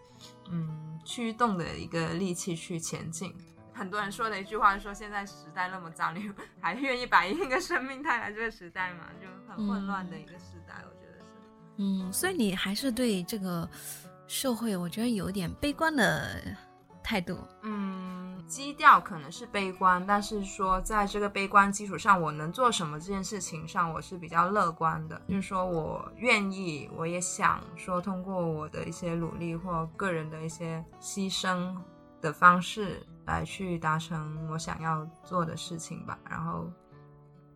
[0.50, 3.34] 嗯驱动的一个力气去前进。
[3.74, 9.06] 很多人说的一句话是说，现在时代那么糟，你还愿意把一个生命带来这个时代吗？
[9.20, 11.26] 就很混乱的一个时代，我觉得是。
[11.78, 13.68] 嗯，所以你还是对这个
[14.28, 16.40] 社会，我觉得有点悲观的
[17.04, 17.38] 态度。
[17.64, 25.20] 嗯，基调可能是悲观，但是说在这个悲观基础上，我能做什么这件事情上，我是比较乐观的。
[25.28, 31.76] 就是说我愿意，我也想说，通过我的一些努力或个人的一些牺牲
[32.22, 36.20] 的方式，来去达成我想要做的事情吧。
[36.30, 36.70] 然后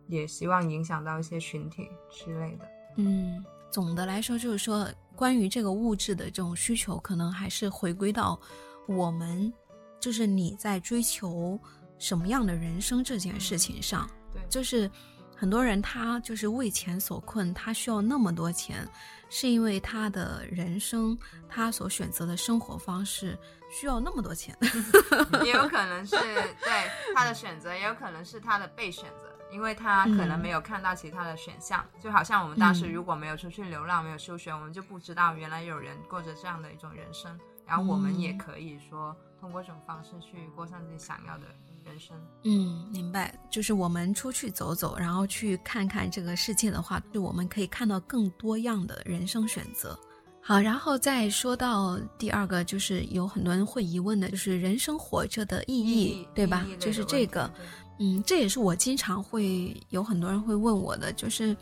[0.06, 2.68] 也希望影响到一些群体之类的。
[2.96, 8.40] 嗯，总的来说就是说，关于这个物质的这种需求，可能还是回归到
[8.86, 9.52] 我们，
[10.00, 11.60] 就是你在追求
[11.98, 14.08] 什么样的人生这件事情上。
[14.32, 14.90] 对，就是
[15.38, 18.84] 很多人他就是为钱所困，他需要那么多钱，
[19.30, 21.16] 是因为他的人生，
[21.48, 23.38] 他所选择的生活方式
[23.70, 24.56] 需要那么多钱。
[25.46, 26.16] 也有可能是
[26.64, 31.86] 对他的选择，也有可能是他的被选择，因为他可能没有看到其他的选项。
[32.00, 41.46] 就好像我们当时嗯如果没有出去流浪，没有休学，我们就不知道原来有人过着这样的一种人生，然后我们也嗯可以说通过这种方式去过上自己想要的
[41.88, 42.16] 人生。
[42.44, 43.34] 嗯，明白。
[43.50, 49.98] 就是我们出去走走，然后去看看这个世界的话，就我们可以看到更多样的人生选择。
[50.40, 57.50] 好，然后再说到第二个，就是有很多人会疑问的，就是人生活着的意义，对吧就是这个，
[57.98, 61.54] 嗯，这也是我经常会有很多人会问我的，就是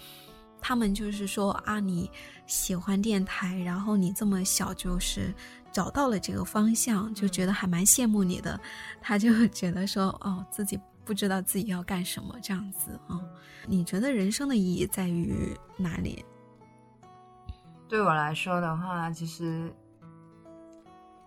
[0.60, 2.08] 他们就是说啊，你
[2.46, 5.34] 喜欢电台，然后你这么小就是
[5.76, 8.58] 找到了这个方向，就觉得还蛮羡慕你的。
[8.98, 13.20] 他就觉得说，哦，自己不知道自己要干什么这样子啊、
[13.66, 16.24] 你觉得人生的意义在于哪里？
[17.86, 19.70] 对我来说的话，其实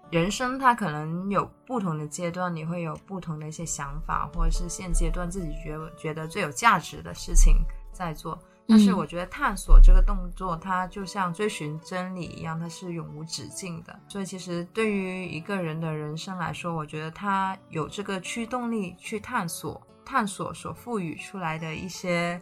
[0.10, 7.54] 人生它可能有不同的阶段，你会有不同的一些想法，或者是现阶段自己觉觉得最有价值的事情
[7.94, 8.36] 在做。
[8.70, 14.00] 但是嗯我觉得探索这个动作，它就像追寻真理一样，它是永无止境的。
[14.08, 22.40] 所以其实对于一个人的人生来说，我觉得他有这个驱动力去探索，探索所赋予出来的一些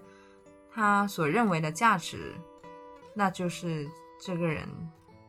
[0.69, 2.35] 他所认为的价值，
[3.13, 4.67] 那就是这个人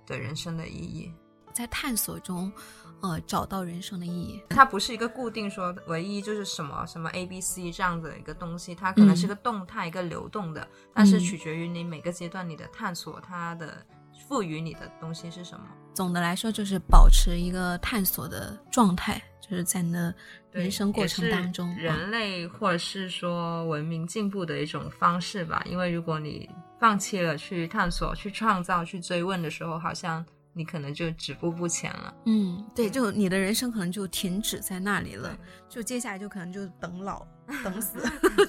[0.04, 1.12] 的人生的意义。
[1.52, 2.52] 在探索中，
[3.00, 4.42] 呃，找到人生的意义。
[4.50, 13.84] 它不是一个固定说唯一就是什么什么 A B C 这样子的一个东西，它可能是个动态、一个流动的，但是取决于你每个阶段你的探索，它的
[14.28, 15.64] 赋予你的东西是什么。
[15.94, 20.14] 总的来说，就是保持一个探索的状态，就是在你的
[20.52, 25.62] 人生过程当中，人类或者是说文明进步的一种方式吧。
[25.66, 32.14] 因为如果你放弃了去探索、去创造、去追问的时候，好像你可能就止步不前了。
[32.26, 35.36] 嗯，对，就你的人生可能就停止在那里了，
[35.68, 37.26] 就接下来就可能就等老、
[37.62, 37.98] 等死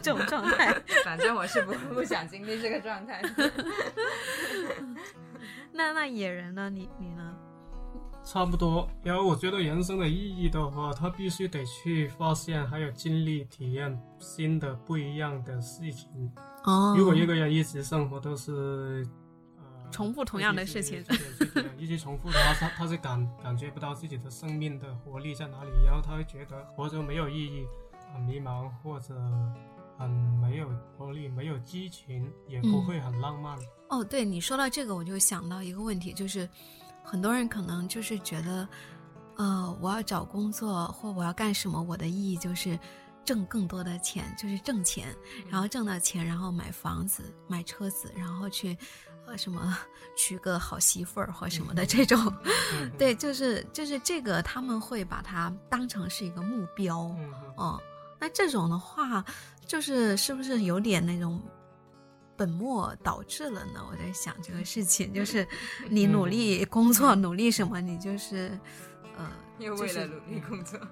[0.01, 0.75] 这种状态。
[1.03, 3.21] 反正我是不不想经历这个状态。
[5.71, 6.69] 那那野人呢？
[6.69, 7.35] 你你呢？
[8.21, 8.87] 差不多。
[9.03, 16.09] 因为我觉得人生的意义的话，他必须得去发现，还有经历、体验新的不一样的事情。
[16.65, 19.03] 哦，如果一个人一直生活都是呃
[19.91, 21.03] 重复同样的事情。
[21.77, 27.65] 一直重复的话，他他是感感觉不到自己的生命的活力在哪里，然后他会觉得活着没有意义，
[28.13, 29.15] 很迷茫或者
[29.97, 33.57] 很没有活力、没有激情，也不会很浪漫。
[33.89, 36.47] 哦，对你说到这个，我就想到一个问题，就是
[37.03, 38.67] 很多人可能就是觉得，
[39.37, 42.77] 呃，我要找工作或我要干什么，我的意义就是
[43.25, 45.15] 挣更多的钱，就是挣钱，
[45.49, 48.77] 然后挣到钱，然后买房子、买车子，然后去
[49.07, 49.77] 呃什么
[50.15, 52.33] 娶个好媳妇儿或什么的这种。
[52.73, 57.15] 嗯对，就是就是这个，他们会把它当成是一个目标。
[57.55, 57.81] 哦，
[58.19, 59.23] 那这种的话，
[59.65, 61.41] 就是是不是有点那种
[62.35, 63.85] 本末倒置了呢？
[63.89, 65.47] 我在想这个事情，就是
[65.89, 68.57] 你努力工作，努力什么，你就是
[69.17, 70.79] 呃，又为了努力工作，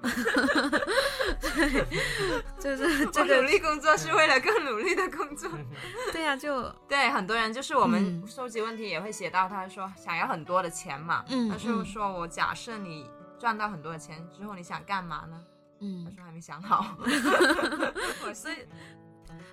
[2.60, 5.50] 就是我这个努力工作是为了更努力的工作。
[6.12, 15.40] 对呀、就对，很多人就是我们嗯收集问题也会写到，他说想要很多的钱嘛，嗯他就说我假设你赚到很多的钱之后，你想干嘛呢？
[15.80, 16.96] 嗯他嗯，说还没想好。
[18.26, 18.56] 我所以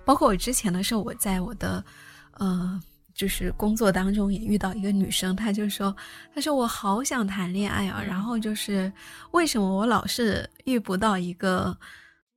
[0.04, 1.84] 包括我之前的时候，我在我的
[2.34, 2.80] 呃。
[3.16, 5.96] 就是工作当中也遇到一个女生，她就说
[6.36, 8.92] ：“她说我好想谈恋爱啊，然后就是
[9.32, 11.76] 为什么我老是遇不到一个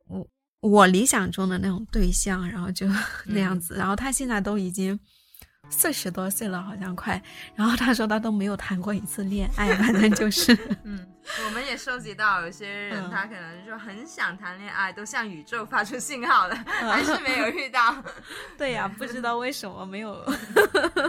[0.06, 0.26] 我
[0.60, 2.86] 我理想中的那种对象，然后就
[3.26, 3.74] 那样子。
[3.74, 4.98] 然后她现在都已经
[5.70, 7.20] 四十多岁了，好像快。
[7.54, 11.06] 然后他说他都没有谈过一次恋爱，反正就是 嗯。”
[11.44, 18.02] 我们也收集到有些人，他可能就很想谈恋爱，都向宇宙发出信号了，还是没有遇到。
[18.56, 20.24] 对呀，不知道为什么没有，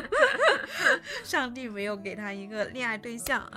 [1.24, 3.50] 上帝没有给他一个恋爱对象。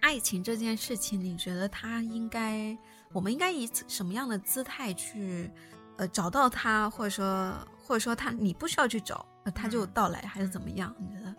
[0.00, 2.74] 爱情这件事情，你觉得他应该，
[3.12, 5.50] 我们应该以什么样的姿态去，
[5.98, 7.52] 呃，找到他，或者说，
[7.82, 10.94] 或者说他，你不需要去找，他就到来，还是怎么样？
[10.98, 11.34] 你觉得？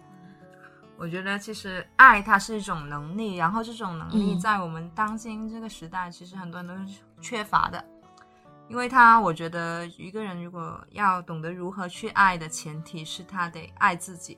[0.97, 7.83] 我觉得其实爱它是一种能力，然后这种能力在我们当今这个时代，其实很多人都是缺乏的。
[8.69, 14.37] 因为他，我觉得一个人如果要懂得如何去爱的前提是他得爱自己。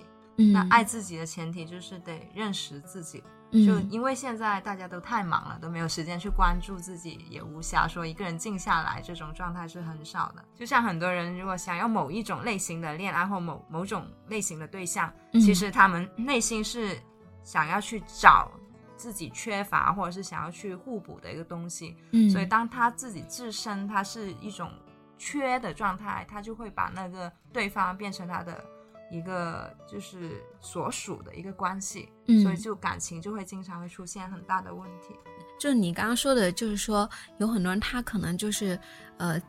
[0.53, 3.23] 那爱自己的前提就是得认识自己。
[3.51, 10.43] 就因为现在大家都太忙了，都没有时间去关注自己，也无暇说一个人静下来，这种状态是很少的。
[10.55, 16.99] 就像很多人如果想要某一种类型的恋爱或某某种类型的对象，其实他们内心是
[17.43, 18.51] 想要去找
[18.97, 21.95] 自己缺乏或者是想要去互补的一个东西。
[22.11, 24.69] 嗯，所以当他自己自身他是一种
[25.17, 28.61] 缺的状态，他就会把那个对方变成他的。
[29.09, 32.09] 一个就是所属的一个关系，
[32.43, 35.15] 所以就感情就会经常会出现很大的问题。
[35.59, 38.79] 就你刚刚说的，就是说有很多人他可能就是，
[39.17, 39.41] 呃，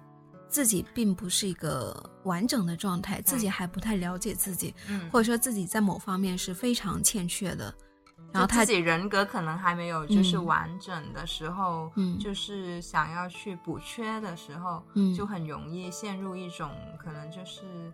[0.48, 7.74] 自己并不是一个完整的状态，自己还不太了解自己，嗯，或者说自己在某方面是非常欠缺的，
[8.32, 17.92] 然后他自己人格可能还没有就是完整的时候，嗯，就是想要去补缺的时候，嗯，就很容易陷入一种可能就是。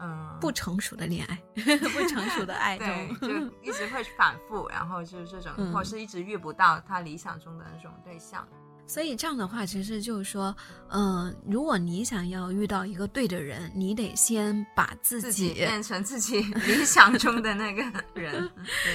[0.00, 3.28] 嗯，不成熟的恋爱， 不成熟的爱中，就
[3.62, 8.46] 一直会反复，然后就是这种，或是一直遇不到他理想中的那种对象。
[8.86, 10.56] 所以这样的话，其实就是说，
[10.88, 17.82] 嗯，如果你想要遇到一个对的人，你得先把自己变成自己 理想中的那个
[18.14, 18.50] 人，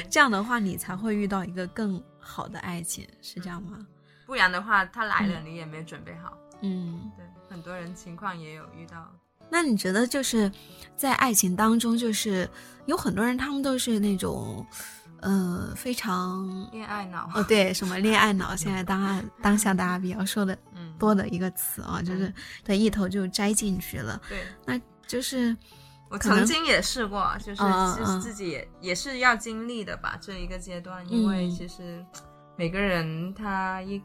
[0.10, 3.78] 这样的话，你才会遇到一个更好的爱情，是这样吗？
[4.26, 6.36] 不然的话，他来了，你也没准备好。
[6.62, 9.14] 嗯，对，很多人情况也有遇到。
[9.54, 10.51] 那你觉得就是
[10.95, 12.49] 在爱情当中，就是
[12.88, 14.66] 有很多人，他们都是那种，
[15.22, 20.58] 呃，非常恋爱脑哦，对，什么恋爱脑，现在当当下大家比较说的
[20.97, 22.34] 多的一个词啊，就是
[22.64, 24.20] 对一头就栽进去了。
[24.28, 25.56] 对，那就是
[26.10, 32.04] 我曾经也试过，就是自己也也是要经历的吧，这一个阶段，因为其实
[32.58, 34.01] 每个人他一。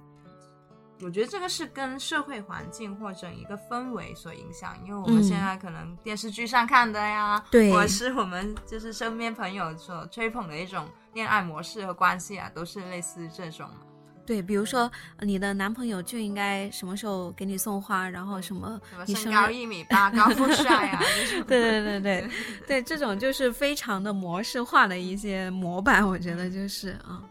[1.01, 13.69] 我觉得这个是跟社会环境或者一个氛围所影响，因为我们现在可能电视剧上看的呀，对，或者是我们就是身边朋友所吹捧的一种恋爱模式和关系啊，都是类似这种。
[14.27, 14.91] 对，比如说
[15.21, 21.01] 你的男朋友就应该什么时候给你送花，然后什么什么身高一米八，高富帅啊，
[21.49, 22.31] 对对对对
[22.67, 27.23] 对，这种就是非常的模式化的一些模板，我觉得就是啊。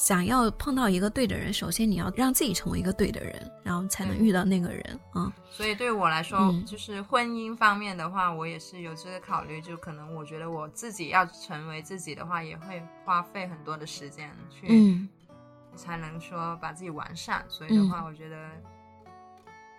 [0.00, 5.30] 想要碰到一个对的人，首先你要让自己成为一个对的人，然后才能遇到那个人啊。
[5.50, 9.60] 所以对我来说，就是婚姻方面的话，我也是有这个考虑。
[9.60, 15.06] 就可能我觉得我自己要成为自己的话，也会花费很多的时间去，
[15.76, 17.44] 才能说把自己完善。
[17.50, 18.48] 所以的话，我觉得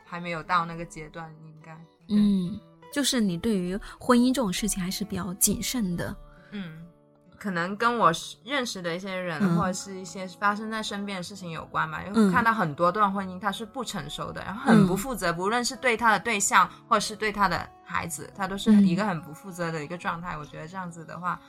[0.05, 1.75] 还没有到那个阶段，应该。
[2.09, 2.59] 嗯，
[2.93, 6.15] 就是你对于婚姻这种事情还是比较谨慎的。
[6.51, 6.85] 嗯。
[7.41, 8.11] 可能跟我
[8.45, 12.03] 认识的一些人，或者是一些发生在身边的事情有关吧。
[12.05, 20.37] 因为看到很多段婚姻，他是不成熟的，然后很不负责，不论是对他的对象，或者是对他的孩子，他都是一个很不负责的一个状态。
[20.37, 21.41] 我觉得这样子的话，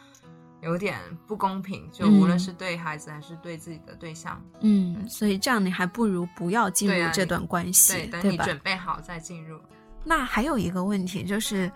[0.62, 4.43] 有点不公平，就无论是对孩子还是对自己的对象。
[4.61, 9.61] 嗯，所以这样你还不如不要进入这段关系，对，等你准备好再进入。
[10.03, 11.70] 那还有一个问题就是，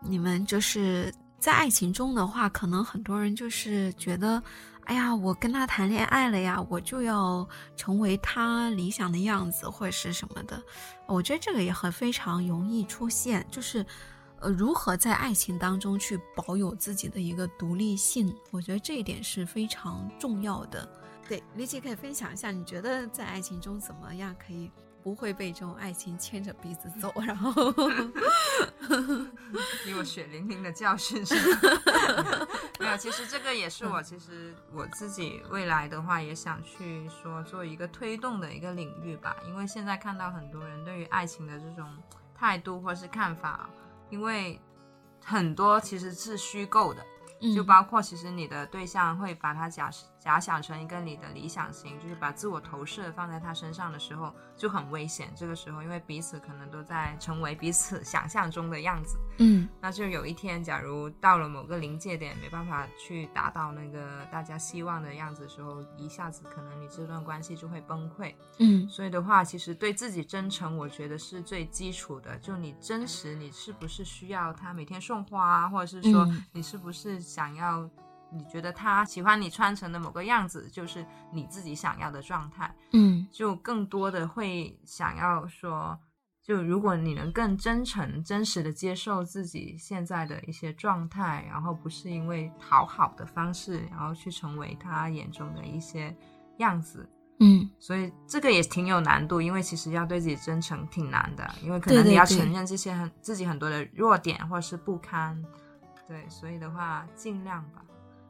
[0.00, 1.12] 你们就是。
[1.38, 4.42] 在爱情中的话，可能很多人就是觉得，
[4.84, 10.60] 哎呀，我跟他谈恋爱了呀，我就要成为他理想的样子，或者是什么的。
[11.06, 13.84] 我觉得这个也很非常容易出现，就是，
[14.40, 20.88] 呃，如何在爱情当中去保有自己的一个独立性，我觉得这一点是非常重要的。
[21.28, 24.70] 对，李姐可以分享一下，你觉得在爱情中怎么样可以？
[25.06, 27.52] 不会被这种爱情牵着鼻子走，然后
[29.86, 31.60] 给我血淋淋的教训是吗？
[32.80, 39.36] 没有，其实这个也是我，其实我自己未来的话也想去说做一个推动的一个领域吧。
[39.46, 41.88] 因为现在看到很多人对于爱情的这种
[42.34, 43.70] 态度或是看法，
[44.10, 44.60] 因为
[45.24, 47.00] 很多其实是虚构的，
[47.54, 49.88] 就包括其实你的对象会把它假
[50.26, 55.32] 假想成一个你的理想型，就是把自我投射放在他身上的时候就很危险。
[55.36, 68.34] 这个时候，因为彼此可能都在成为彼此想象中的样子，嗯那就有一天，假如到了某个临界点，没办法去达到那个大家希望的样子的时候，一下子可能你这段关系就会崩溃。
[68.58, 72.36] 嗯所以的话，其实对自己真诚，我觉得是最基础的。
[72.38, 77.88] 就你真实，你是不是需要他每天送花啊，或者是说嗯你是不是想要，
[78.30, 82.74] 你觉得他喜欢你穿成的某个样子，就是你自己想要的状态。
[82.92, 85.98] 嗯就更多的会想要说，
[86.42, 96.14] 就如果你能更真诚、真实的接受自己现在的一些状态，然后不是因为讨好的方式，然后去成为他眼中的一些
[96.58, 97.08] 样子。
[97.38, 105.44] 嗯所以这个也挺有难度，因为其实要对自己真诚挺难的，因为可能你要承认这些很自己很多的弱点或者是不堪。
[106.08, 107.82] 对，所以的话尽量吧。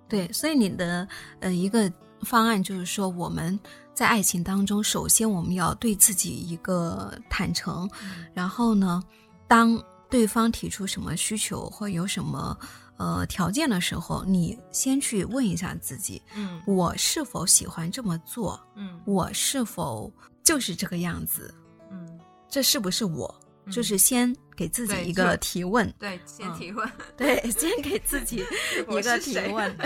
[0.09, 1.07] 对，所以你的
[1.41, 1.93] 呃一个
[2.23, 3.59] 方案就是说，我们
[3.93, 7.89] 在爱情当中，首先我们要对自己一个坦诚，
[8.33, 9.03] 然后呢，
[9.49, 12.57] 当对方提出什么需求或有什么
[12.97, 18.61] 呃条件的时候，你先去问一下自己，嗯我是否喜欢这么做？
[18.77, 21.53] 嗯我是否就是这个样子？
[21.91, 23.35] 嗯，这是不是我？
[23.67, 26.89] 嗯就是先给自己一个提问，对，先嗯提问。
[27.17, 28.37] 对，先给自己
[28.89, 29.77] 一个提问。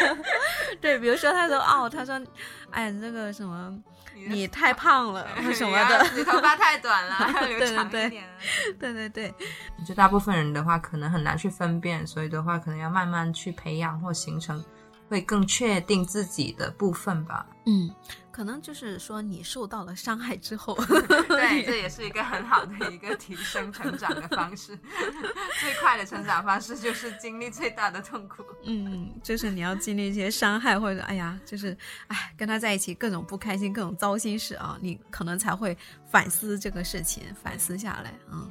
[0.80, 2.18] 对，比如说他说哦，他说，
[2.70, 3.78] 哎，那个什么，
[4.28, 6.06] 你太胖了什么的。
[6.16, 8.24] 你头发太短了， 留对对对长一点。
[8.80, 9.34] 对对对，
[9.86, 14.64] 就大部分人的话，可能很难去分辨，所以的话，可能要慢慢去培养或形成，
[15.08, 17.46] 会更确定自己的部分吧。
[17.66, 17.90] 嗯，
[18.30, 20.74] 可能就是说你受到了伤害之后，
[21.28, 24.78] 对，这也是一个很好的一个提升成长的方式。
[25.60, 28.42] 最快的成长方式就是经历最大的痛苦。
[28.64, 35.76] 嗯，就是你要经历一些伤害，或者哎呀，就是哎跟他在一起各种不开心、各种糟心事啊，你可能才会
[36.10, 38.50] 反思这个事情，反思下来，嗯。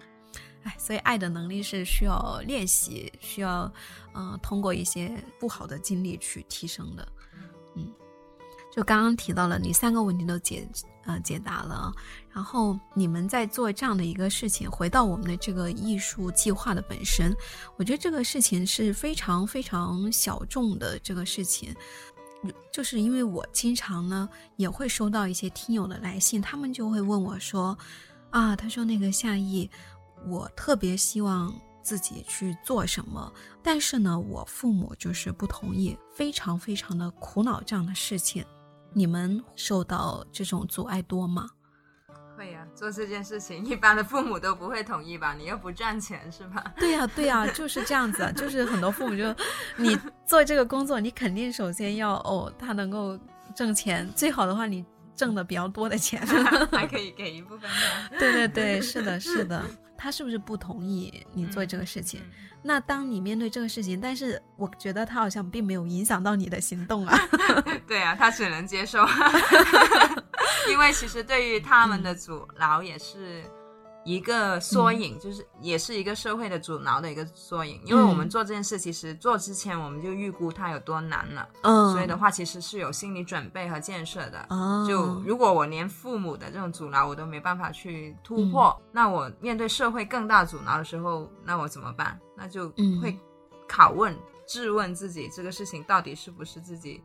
[0.77, 3.71] 所以爱的能力是需要练习，需要
[4.13, 7.07] 嗯、通过一些不好的经历去提升的。
[7.75, 7.87] 嗯，
[8.71, 10.67] 就刚刚提到了，你三个问题都解
[11.05, 11.93] 呃解答了，
[12.31, 17.35] 然后你们在做这样的一个事情，回到我们的这个艺术计划的本身，
[17.75, 21.75] 我觉得这个事情是非常非常小众的这个事情。
[22.71, 27.75] 就是因为我经常呢也会收到一些听友的来信，他们就会问我说
[28.29, 29.69] ：“啊，他说那个夏意，
[30.25, 31.53] 我特别希望
[31.83, 38.45] 自己去做什么，但是呢，我父母就是不同意，非常非常的苦恼这样的事情。
[38.93, 41.47] 你们受到这种阻碍多吗？
[42.35, 45.33] 会呀、做这件事情，一般的父母都不会同意吧？
[45.33, 46.73] 你又不赚钱是吧？
[46.77, 49.35] 对呀、对呀、就是这样子啊，就是很多父母就，
[49.75, 53.19] 你做这个工作，你肯定首先要哦，他能够
[53.55, 56.21] 挣钱，最好的话你挣的比较多的钱。
[56.71, 58.17] 还可以给一部分的。
[58.19, 59.65] 对对对，是的，是的，
[59.97, 62.21] 他是不是不同意你做这个事情？
[62.63, 67.17] 那当你面对这个事情，但是我觉得他好像并没有影响到你的行动啊。
[67.87, 69.05] 对啊，他只能接受，
[70.69, 73.43] 因为其实对于他们的阻挠也是
[74.07, 77.81] 一个缩影，就是也是一个社会的阻挠的一个缩影。
[77.83, 84.45] 因为我们做这件事，其实做之前我们就预估它有多难了，嗯，所以的话其实是有心理准备和建设的。
[84.49, 92.17] 哦，就如果我连父母的这种阻挠我都没办法去突破，那我面对社会更大阻挠的时候，那我怎么办？
[92.33, 93.19] 那就嗯会
[93.67, 97.03] 拷问、质问自己，这个事情到底是不是自己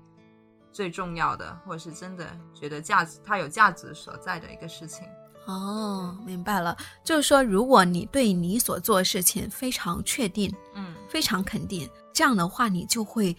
[0.70, 2.24] 最重要的，或者是真的
[2.55, 5.05] 觉得价值，它有价值所在的一个事情。
[5.47, 13.36] 哦，明白了，就是说，如果你对你所做的事情非常确定，嗯，非常肯定，这样的话，你就会，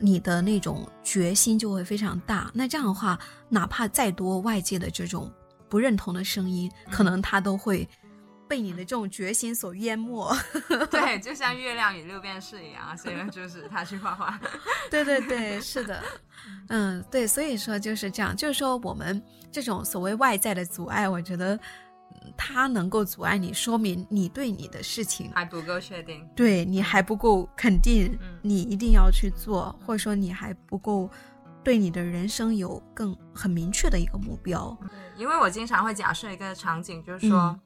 [0.00, 2.50] 你的那种决心就会非常大。
[2.52, 5.32] 那这样的话，哪怕再多外界的这种
[5.68, 7.88] 不认同的声音，可能他都会
[8.48, 10.34] 被你的这种决心所淹没。
[10.90, 14.38] 对，就像月亮与六便士一样啊，谁能阻止他去画画？
[14.90, 16.02] 对对对，是的，
[16.68, 26.26] 嗯，对，所以说就是这样，就是说我们这种所谓外在的阻碍，我觉得嗯它能够阻碍你，说明你对你的事情还不够确定。
[26.34, 31.10] 对你还不够肯定嗯，你一定要去做，或者说你还不够
[31.62, 34.76] 对你的人生有更很明确的一个目标。
[35.16, 37.60] 因为我经常会假设一个场景，就是说，嗯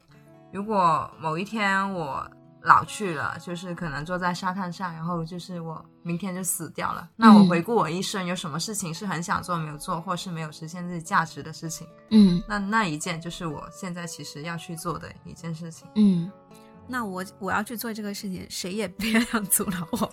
[0.52, 2.28] 如果某一天我
[2.62, 7.08] 老去了，就是可能坐在沙滩上，然后就是我明天就死掉了。
[7.16, 15.86] 那我回顾我一生有什么事情是很想做没有做，或是没有实现自己价值的事情，嗯那那一件就是我现在其实要去做的一件事情。
[15.94, 16.30] 嗯，
[16.88, 20.10] 那我我要去做这个事情，谁也别想阻挠我，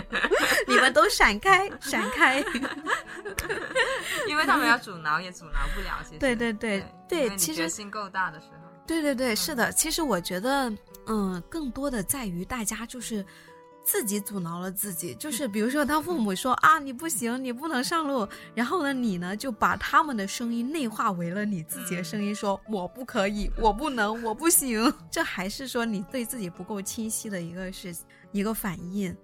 [0.66, 2.42] 你们都闪开，闪开。
[4.26, 9.72] 因为他们要阻挠也阻挠不了，其实对对对对其实决心够大的时候，对对对，是的。
[9.72, 10.72] 其实我觉得，
[11.06, 13.24] 嗯，更多的在于大家就是
[13.84, 15.14] 自己阻挠了自己。
[15.16, 24.92] 就是比如说，当父母说啊，你不行，你不能上路，然后呢，你呢就把他们的声音内化为了你自己的声音，说我不可以，我不能，我不行。
[25.10, 27.94] 这还是说你对自己不够清晰的一个是
[28.32, 29.14] 一个反应。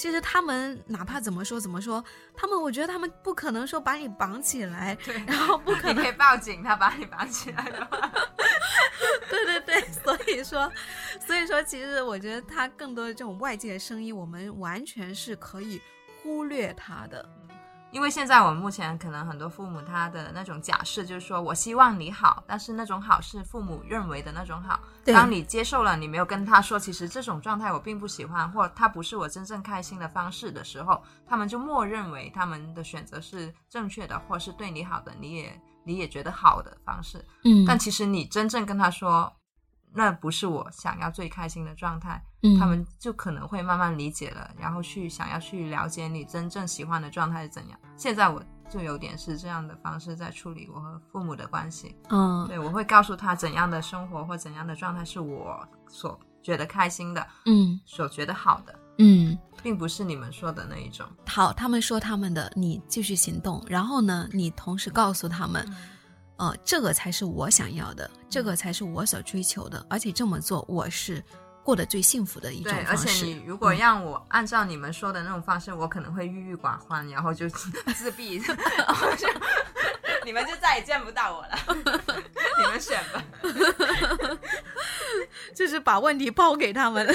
[0.00, 2.02] 其实他们哪怕怎么说怎么说，
[2.34, 8.10] 他们我觉得他们不可能说把你绑起来，对，然后不 可能你可以报警，他把你绑起来的话，
[9.28, 10.72] 对对对，所以说，
[11.26, 15.78] 所以说，其实我觉得他更多的这种外界的声音，我们完全是可以
[16.22, 17.28] 忽略他的。
[17.92, 24.78] 因为现在我们目前可能很多父母他的那种假设就是说我希望你好，但是那种好是父母认为的那种好。
[25.04, 37.24] 对当你接受了，你没有跟他说，其实这种状态我并不喜欢，或他不是我真正开心的方式的时候，他们就默认为他们的选择是正确的，或是对你好的，你也你也觉得好的方式。
[37.44, 39.32] 嗯但其实你真正跟他说，
[39.92, 47.78] 那不是我想要最开心的状态，嗯他们就可能会慢慢理解了，然后去想要去了解你真正喜欢的状态是怎样。
[47.96, 61.04] 现在我就有点是这样的方式在处理我和父母的关系，嗯对我会告诉他怎样的生活或怎样的状态是我所觉得开心的，嗯所觉得好的，嗯，并不是你们说的那一种。
[61.26, 65.66] 好，他们说他们的，你继续行动，然后呢，你同时告诉他们，
[66.40, 71.22] 呃，这个才是我想要的，这个才是我所追求的，而且这么做我是
[71.62, 73.26] 过得最幸福的一种对，而且方式。
[73.26, 77.46] 你如果嗯让我按照你们说的那种方式，我可能会郁郁寡欢，然后就
[77.94, 78.56] 自闭，然
[78.94, 79.28] 后就
[80.24, 81.58] 你们就再也见不到我了。
[82.58, 83.22] 你们选吧。
[85.54, 87.06] 就是把问题抛给他们，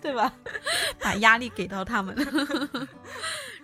[0.00, 0.32] 对吧？
[0.98, 2.16] 把压力给到他们，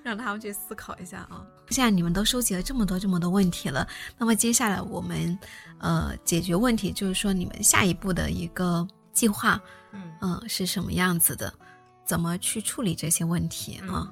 [0.06, 1.44] 让他们去思考一下啊。
[1.70, 3.84] 现在你们都收集了这么多这么多问题了，
[4.16, 5.36] 那么接下来我们
[5.78, 11.52] 呃解决问题，就是说你们下一步的一个计划，嗯嗯、是什么样子的？
[12.04, 14.08] 怎么去处理这些问题啊？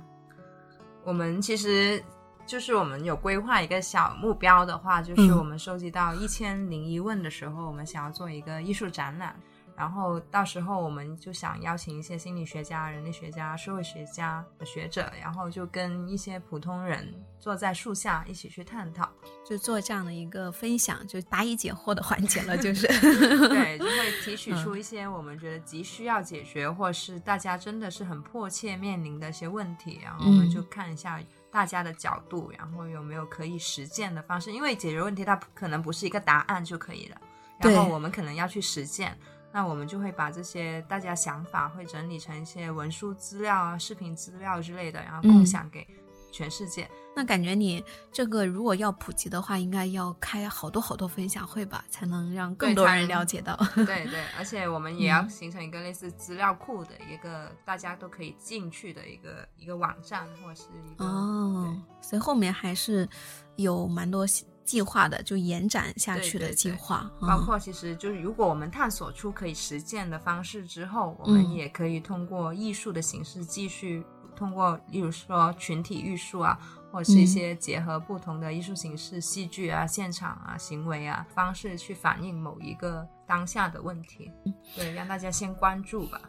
[1.05, 2.03] 我们其实
[2.45, 9.37] 就是我们有规划一个小目标的话，就是嗯我们收集到一千零一问的时候，我们想要做一个艺术展览。
[9.77, 19.09] 然后到时候我们就想邀请一些心理学家、人类学家、社会学家的学者，然后就跟一些普通人坐在树下一起去探讨。
[19.45, 31.21] 就做这样的一个分享，就答疑解惑的环节了，就 是对，就会提取出一些我们觉得急需要解决，或是大家真的是很迫切面临的一些问题，然后我们就看一下
[31.51, 34.51] 大家的角度，然后有没有可以实践的方式。
[34.51, 37.21] 因为解决问题它可能不是一个答案就可以了，
[37.59, 39.15] 然后我们可能要去实践。
[39.55, 45.87] 那我们就会把这些大家想法会整理成一些文书资料啊、视频资料之类的，然后共嗯享给
[46.33, 46.91] 全世界。
[47.15, 47.81] 那感觉你
[48.11, 53.57] 这个如果要普及的话，应该要开好多好多分享会吧，才能让更多人了解到。
[53.87, 63.09] 对对，而且我们也要嗯形成一个类似资料库的一个大家都可以进去的一个一个网站，或者是一个哦，所以后面还是
[63.55, 64.27] 有蛮多
[64.65, 67.11] 计划的，就延展下去的对对对计划。
[67.21, 74.05] 嗯包括其实就是如果我们探索出可以实践的方式之后，我们嗯也可以通过艺术的形式继续
[74.37, 76.59] 通过，例如说群体艺术啊，
[76.91, 86.21] 或者是一嗯些结合不同的艺术形式、戏剧啊、现场啊、行为啊方式去反映某一个当下的问题，嗯对，让大家先关注吧。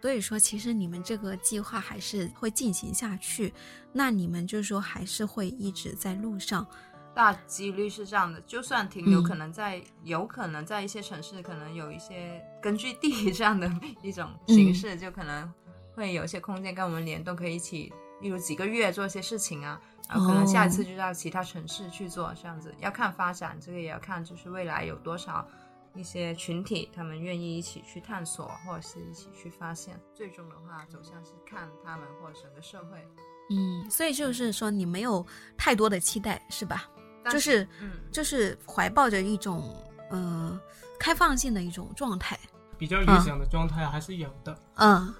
[0.00, 3.54] 所以说，其实你们这个计划还是会进行下去。
[3.92, 6.66] 那你们就是说，还是会一直在路上。
[7.14, 13.70] 大几率是这样的，就算停留，嗯可能在、有可能在一些城市，可能有一些根据地 这样的
[14.02, 15.52] 一种形式，就可能
[15.94, 25.46] 会有一些空间跟我们联动，可以一起，例如几个月做一些事情啊，然后可能下一次就到其他城市去做，这样子要看发展，这个也要看就是未来有多少
[25.94, 33.06] 一些群体他们愿意一起去探索，或者是一起去发现，最终的话走向是看他们或者整个社会。
[33.50, 35.26] 嗯，所以就是说，你没有
[35.58, 36.88] 太多的期待，是吧？
[37.22, 39.74] 但就是嗯，就是怀抱着一种
[40.10, 40.60] 嗯、呃
[40.98, 42.38] 开放性的一种状态。
[42.78, 45.14] 比较理想的状态还是有的，嗯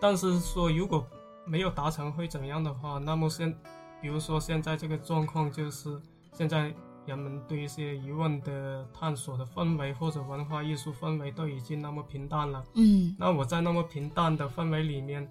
[0.00, 1.06] 但是说如果
[1.44, 3.54] 没有达成会怎样的话，那么现，
[4.00, 6.00] 比如说现在这个状况就是
[6.32, 6.74] 现在
[7.04, 12.64] 人们对一些疑问的探索的氛围或者文化艺术氛围都已经那么平淡了。
[12.74, 15.30] 嗯那我在那么平淡的氛围里面，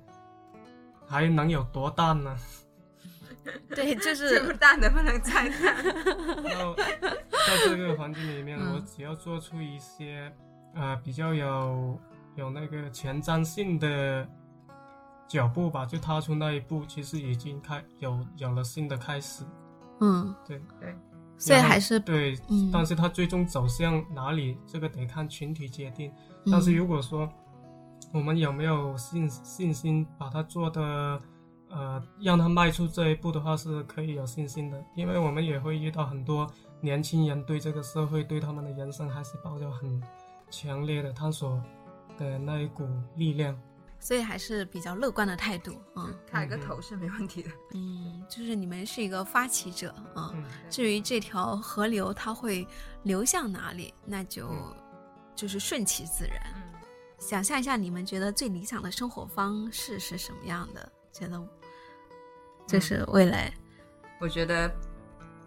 [1.08, 2.38] 还能有多淡呢？
[3.76, 5.76] 对，就 这不是淡的不能再淡。
[6.44, 10.32] 那在这个环境里面，嗯我只要做出一些
[10.76, 12.00] 呃比较有
[12.36, 14.28] 有那个前瞻性的
[15.28, 19.44] 脚步吧，就踏出那一步，其实已经开有有了新的开始。
[20.00, 20.96] 嗯，对对，
[21.38, 26.12] 所以还是对，嗯但是它最终走向哪里，这个得看群体决定。
[26.46, 27.30] 嗯但是如果说
[28.14, 31.22] 我们有没有信信心把它做的，
[31.74, 36.46] 呃，让他迈出这一步的话，是可以有信心的，因为我们也会遇到很多
[36.82, 40.04] 年轻人对这个社会、对他们的人生还是抱有很
[40.50, 41.64] 强烈的探索
[42.18, 43.58] 的那一股力量。
[44.00, 47.52] 所以还是比较乐观的态度，嗯开个头是没问题的。
[47.74, 50.32] 嗯，就是你们是一个发起者啊。
[50.34, 52.68] 嗯至于这条河流它会
[53.04, 54.76] 流向哪里，那就嗯
[55.36, 56.38] 就是顺其自然。
[56.56, 56.82] 嗯，
[57.20, 60.92] 想象一下，你们觉得最理想的生活方式是什么样的？
[61.14, 61.40] 觉得
[62.72, 63.52] 这是未来，
[64.18, 64.74] 我觉得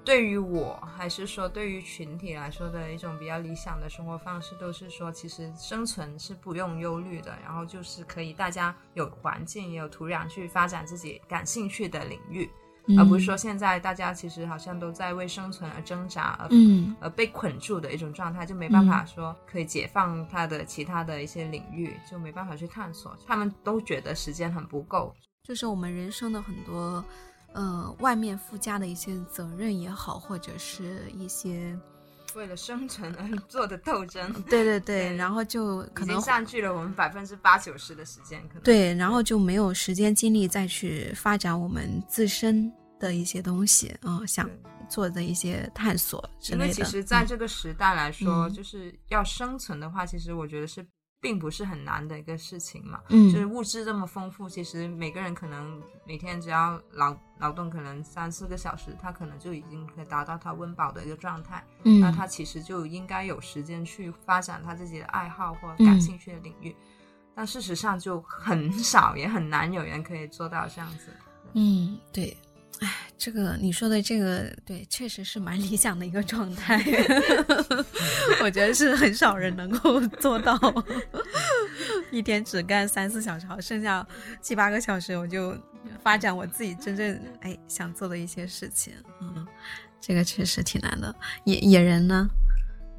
[0.05, 12.51] 对于我，还是说对于群体来说的一种比较理想的生活方式，都是说其实生存是不用忧虑的，然后就是可以大家有环境也有土壤去发展自己感兴趣的领域，
[12.89, 12.99] 嗯。
[12.99, 16.95] 而不是说现在大家其实好像都在为生存而挣扎，而嗯。
[17.01, 23.17] 而被捆住的一种状态，就没办法说可以解放他的其他的一些领域，就没办法去探索。
[23.27, 25.15] 他们都觉得时间很不够，
[25.47, 27.05] 就是我们人生的很多，
[27.53, 31.79] 呃，外面附加的一些责任也好，或者是一些，
[32.35, 38.63] 为了生存而 做的斗争，对对 对，对然后就可能占据了我们百分之八九十的时间，可能。
[38.63, 44.49] 对，然后就没有时间精力再去发展我们自身的一些东西啊、想
[44.89, 46.65] 做的一些探索之类的。
[46.65, 50.85] 因为其实在嗯这个时代来说，嗯就是要生存的话，其实我觉得是
[51.25, 53.01] 并不是很难的一个事情嘛。
[53.09, 61.65] 嗯就是物质这么丰富，其实每个人可能每天只要劳劳动可能三四个小时，他可能就已经可以达到他温饱的一个状态。
[61.85, 66.77] 嗯，那他其实就应该有时间去发展他自己的爱好或嗯感兴趣的领域。
[67.35, 71.11] 但事实上就很少，也很难有人可以做到这样子。
[71.55, 72.37] 嗯，对，
[72.81, 76.79] 哎，这个你说的这个，对，确实是蛮理想的一个状态。
[78.45, 80.61] 我觉得是很少人能够做到，
[82.13, 84.07] 一天只干三四小时，好，剩下
[84.43, 85.57] 七八个小时我就
[86.03, 88.93] 发展我自己真正哎想做的一些事情。
[89.23, 89.47] 嗯，
[90.03, 91.15] 这个确实挺难的。
[91.45, 92.29] 野野人呢？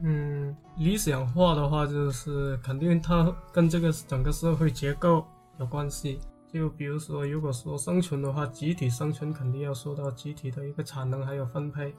[0.01, 5.23] 嗯，理想化的话，就是肯定它跟这个整个社会结构
[5.59, 6.19] 有关系。
[6.55, 11.93] 就比如说，如果说生存的话，集体生存肯定要受到集体的一个产能还有分配。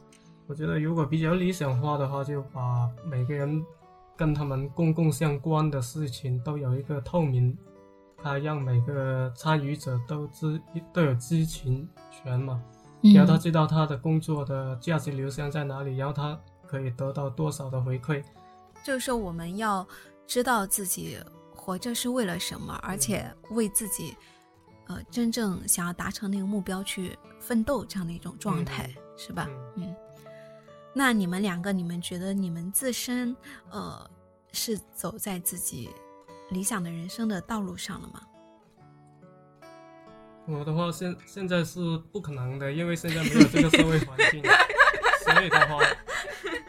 [0.46, 3.62] 我觉得如果比较理想化的话，就把每个人
[4.16, 7.54] 跟他们公共相关的事情都有一个透明，
[8.16, 10.58] 它让每个参与者都知
[10.90, 12.62] 都有知情权嘛。
[13.14, 18.24] 然后他知道他的工作的价值流向在哪里，然后他可以得到多少的回馈。
[18.82, 19.86] 就是说我们要
[20.26, 21.18] 知道自己
[21.54, 24.16] 活着是为了什么，而且为自己，
[24.86, 29.48] 呃，真正想要达成那个目标去奋斗这样的一种状态，是吧？
[29.76, 29.96] 嗯嗯。
[30.94, 33.36] 那你们两个，你们觉得你们自身，
[33.70, 34.08] 呃，
[34.52, 35.90] 是走在自己
[36.50, 38.22] 理想的人生的道路上了吗？
[40.48, 44.40] 我的话，现现在是不可能的，因为现在没有这个社会环境，
[45.26, 45.82] 所以的话，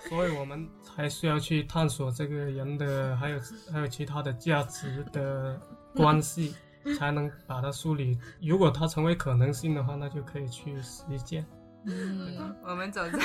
[0.09, 3.39] 所以我们还需要去探索这个人的，还有
[3.72, 5.61] 还有其他的价值的
[5.93, 6.55] 关系，
[6.96, 8.18] 才能把它梳理。
[8.42, 11.46] 如果它成为可能性的话，那就可以去实践。
[11.86, 13.20] 嗯，我们走在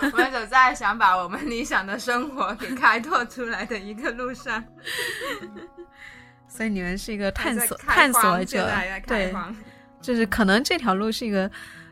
[0.00, 4.62] 我们走在想把我们理想的生活给开拓出来的一个路上，
[6.46, 8.70] 所以你们是一个探索探索者
[9.06, 9.34] 对，
[10.00, 11.50] 就是可能这条路是一个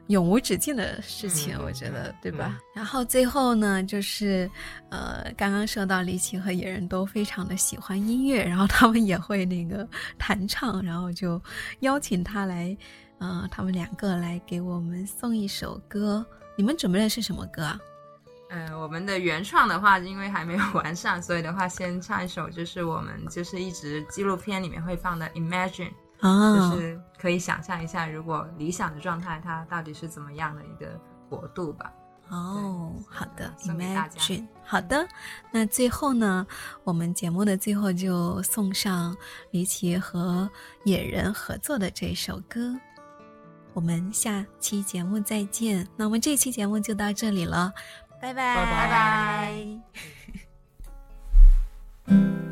[0.08, 2.58] 永无止境的事情，嗯我觉得嗯，对吧？
[2.74, 4.50] 然后最后呢，就是
[4.90, 9.86] 呃，刚刚说到李琦和野人都非常的喜欢音乐，然后他们也会那个
[10.18, 11.40] 弹唱，然后就
[11.80, 12.76] 邀请他来，
[13.18, 16.24] 呃，他们两个来给我们送一首歌。
[16.56, 17.78] 你们准备的是什么歌啊？
[18.50, 25.90] 呃，我们的原创的话，因为还没有 完善，所以的话，先唱一首，就是我们就是一直纪录片里面会放的《Imagine》，
[26.20, 31.92] 啊，就是可以想象一下，如果理想的状态，它到底是怎么样的一个国度吧。
[32.28, 35.08] 哦，好的送给大家，Imagine，好的。
[35.50, 36.46] 那最后呢，
[36.84, 39.16] 我们节目的最后就送上
[39.50, 40.50] 李琦和
[40.84, 42.78] 野人合作的这首歌。
[43.72, 45.88] 我们下期节目再见。
[45.96, 47.72] 那我们这期节目就到这里了，
[48.20, 48.90] 拜拜拜
[52.04, 52.14] 拜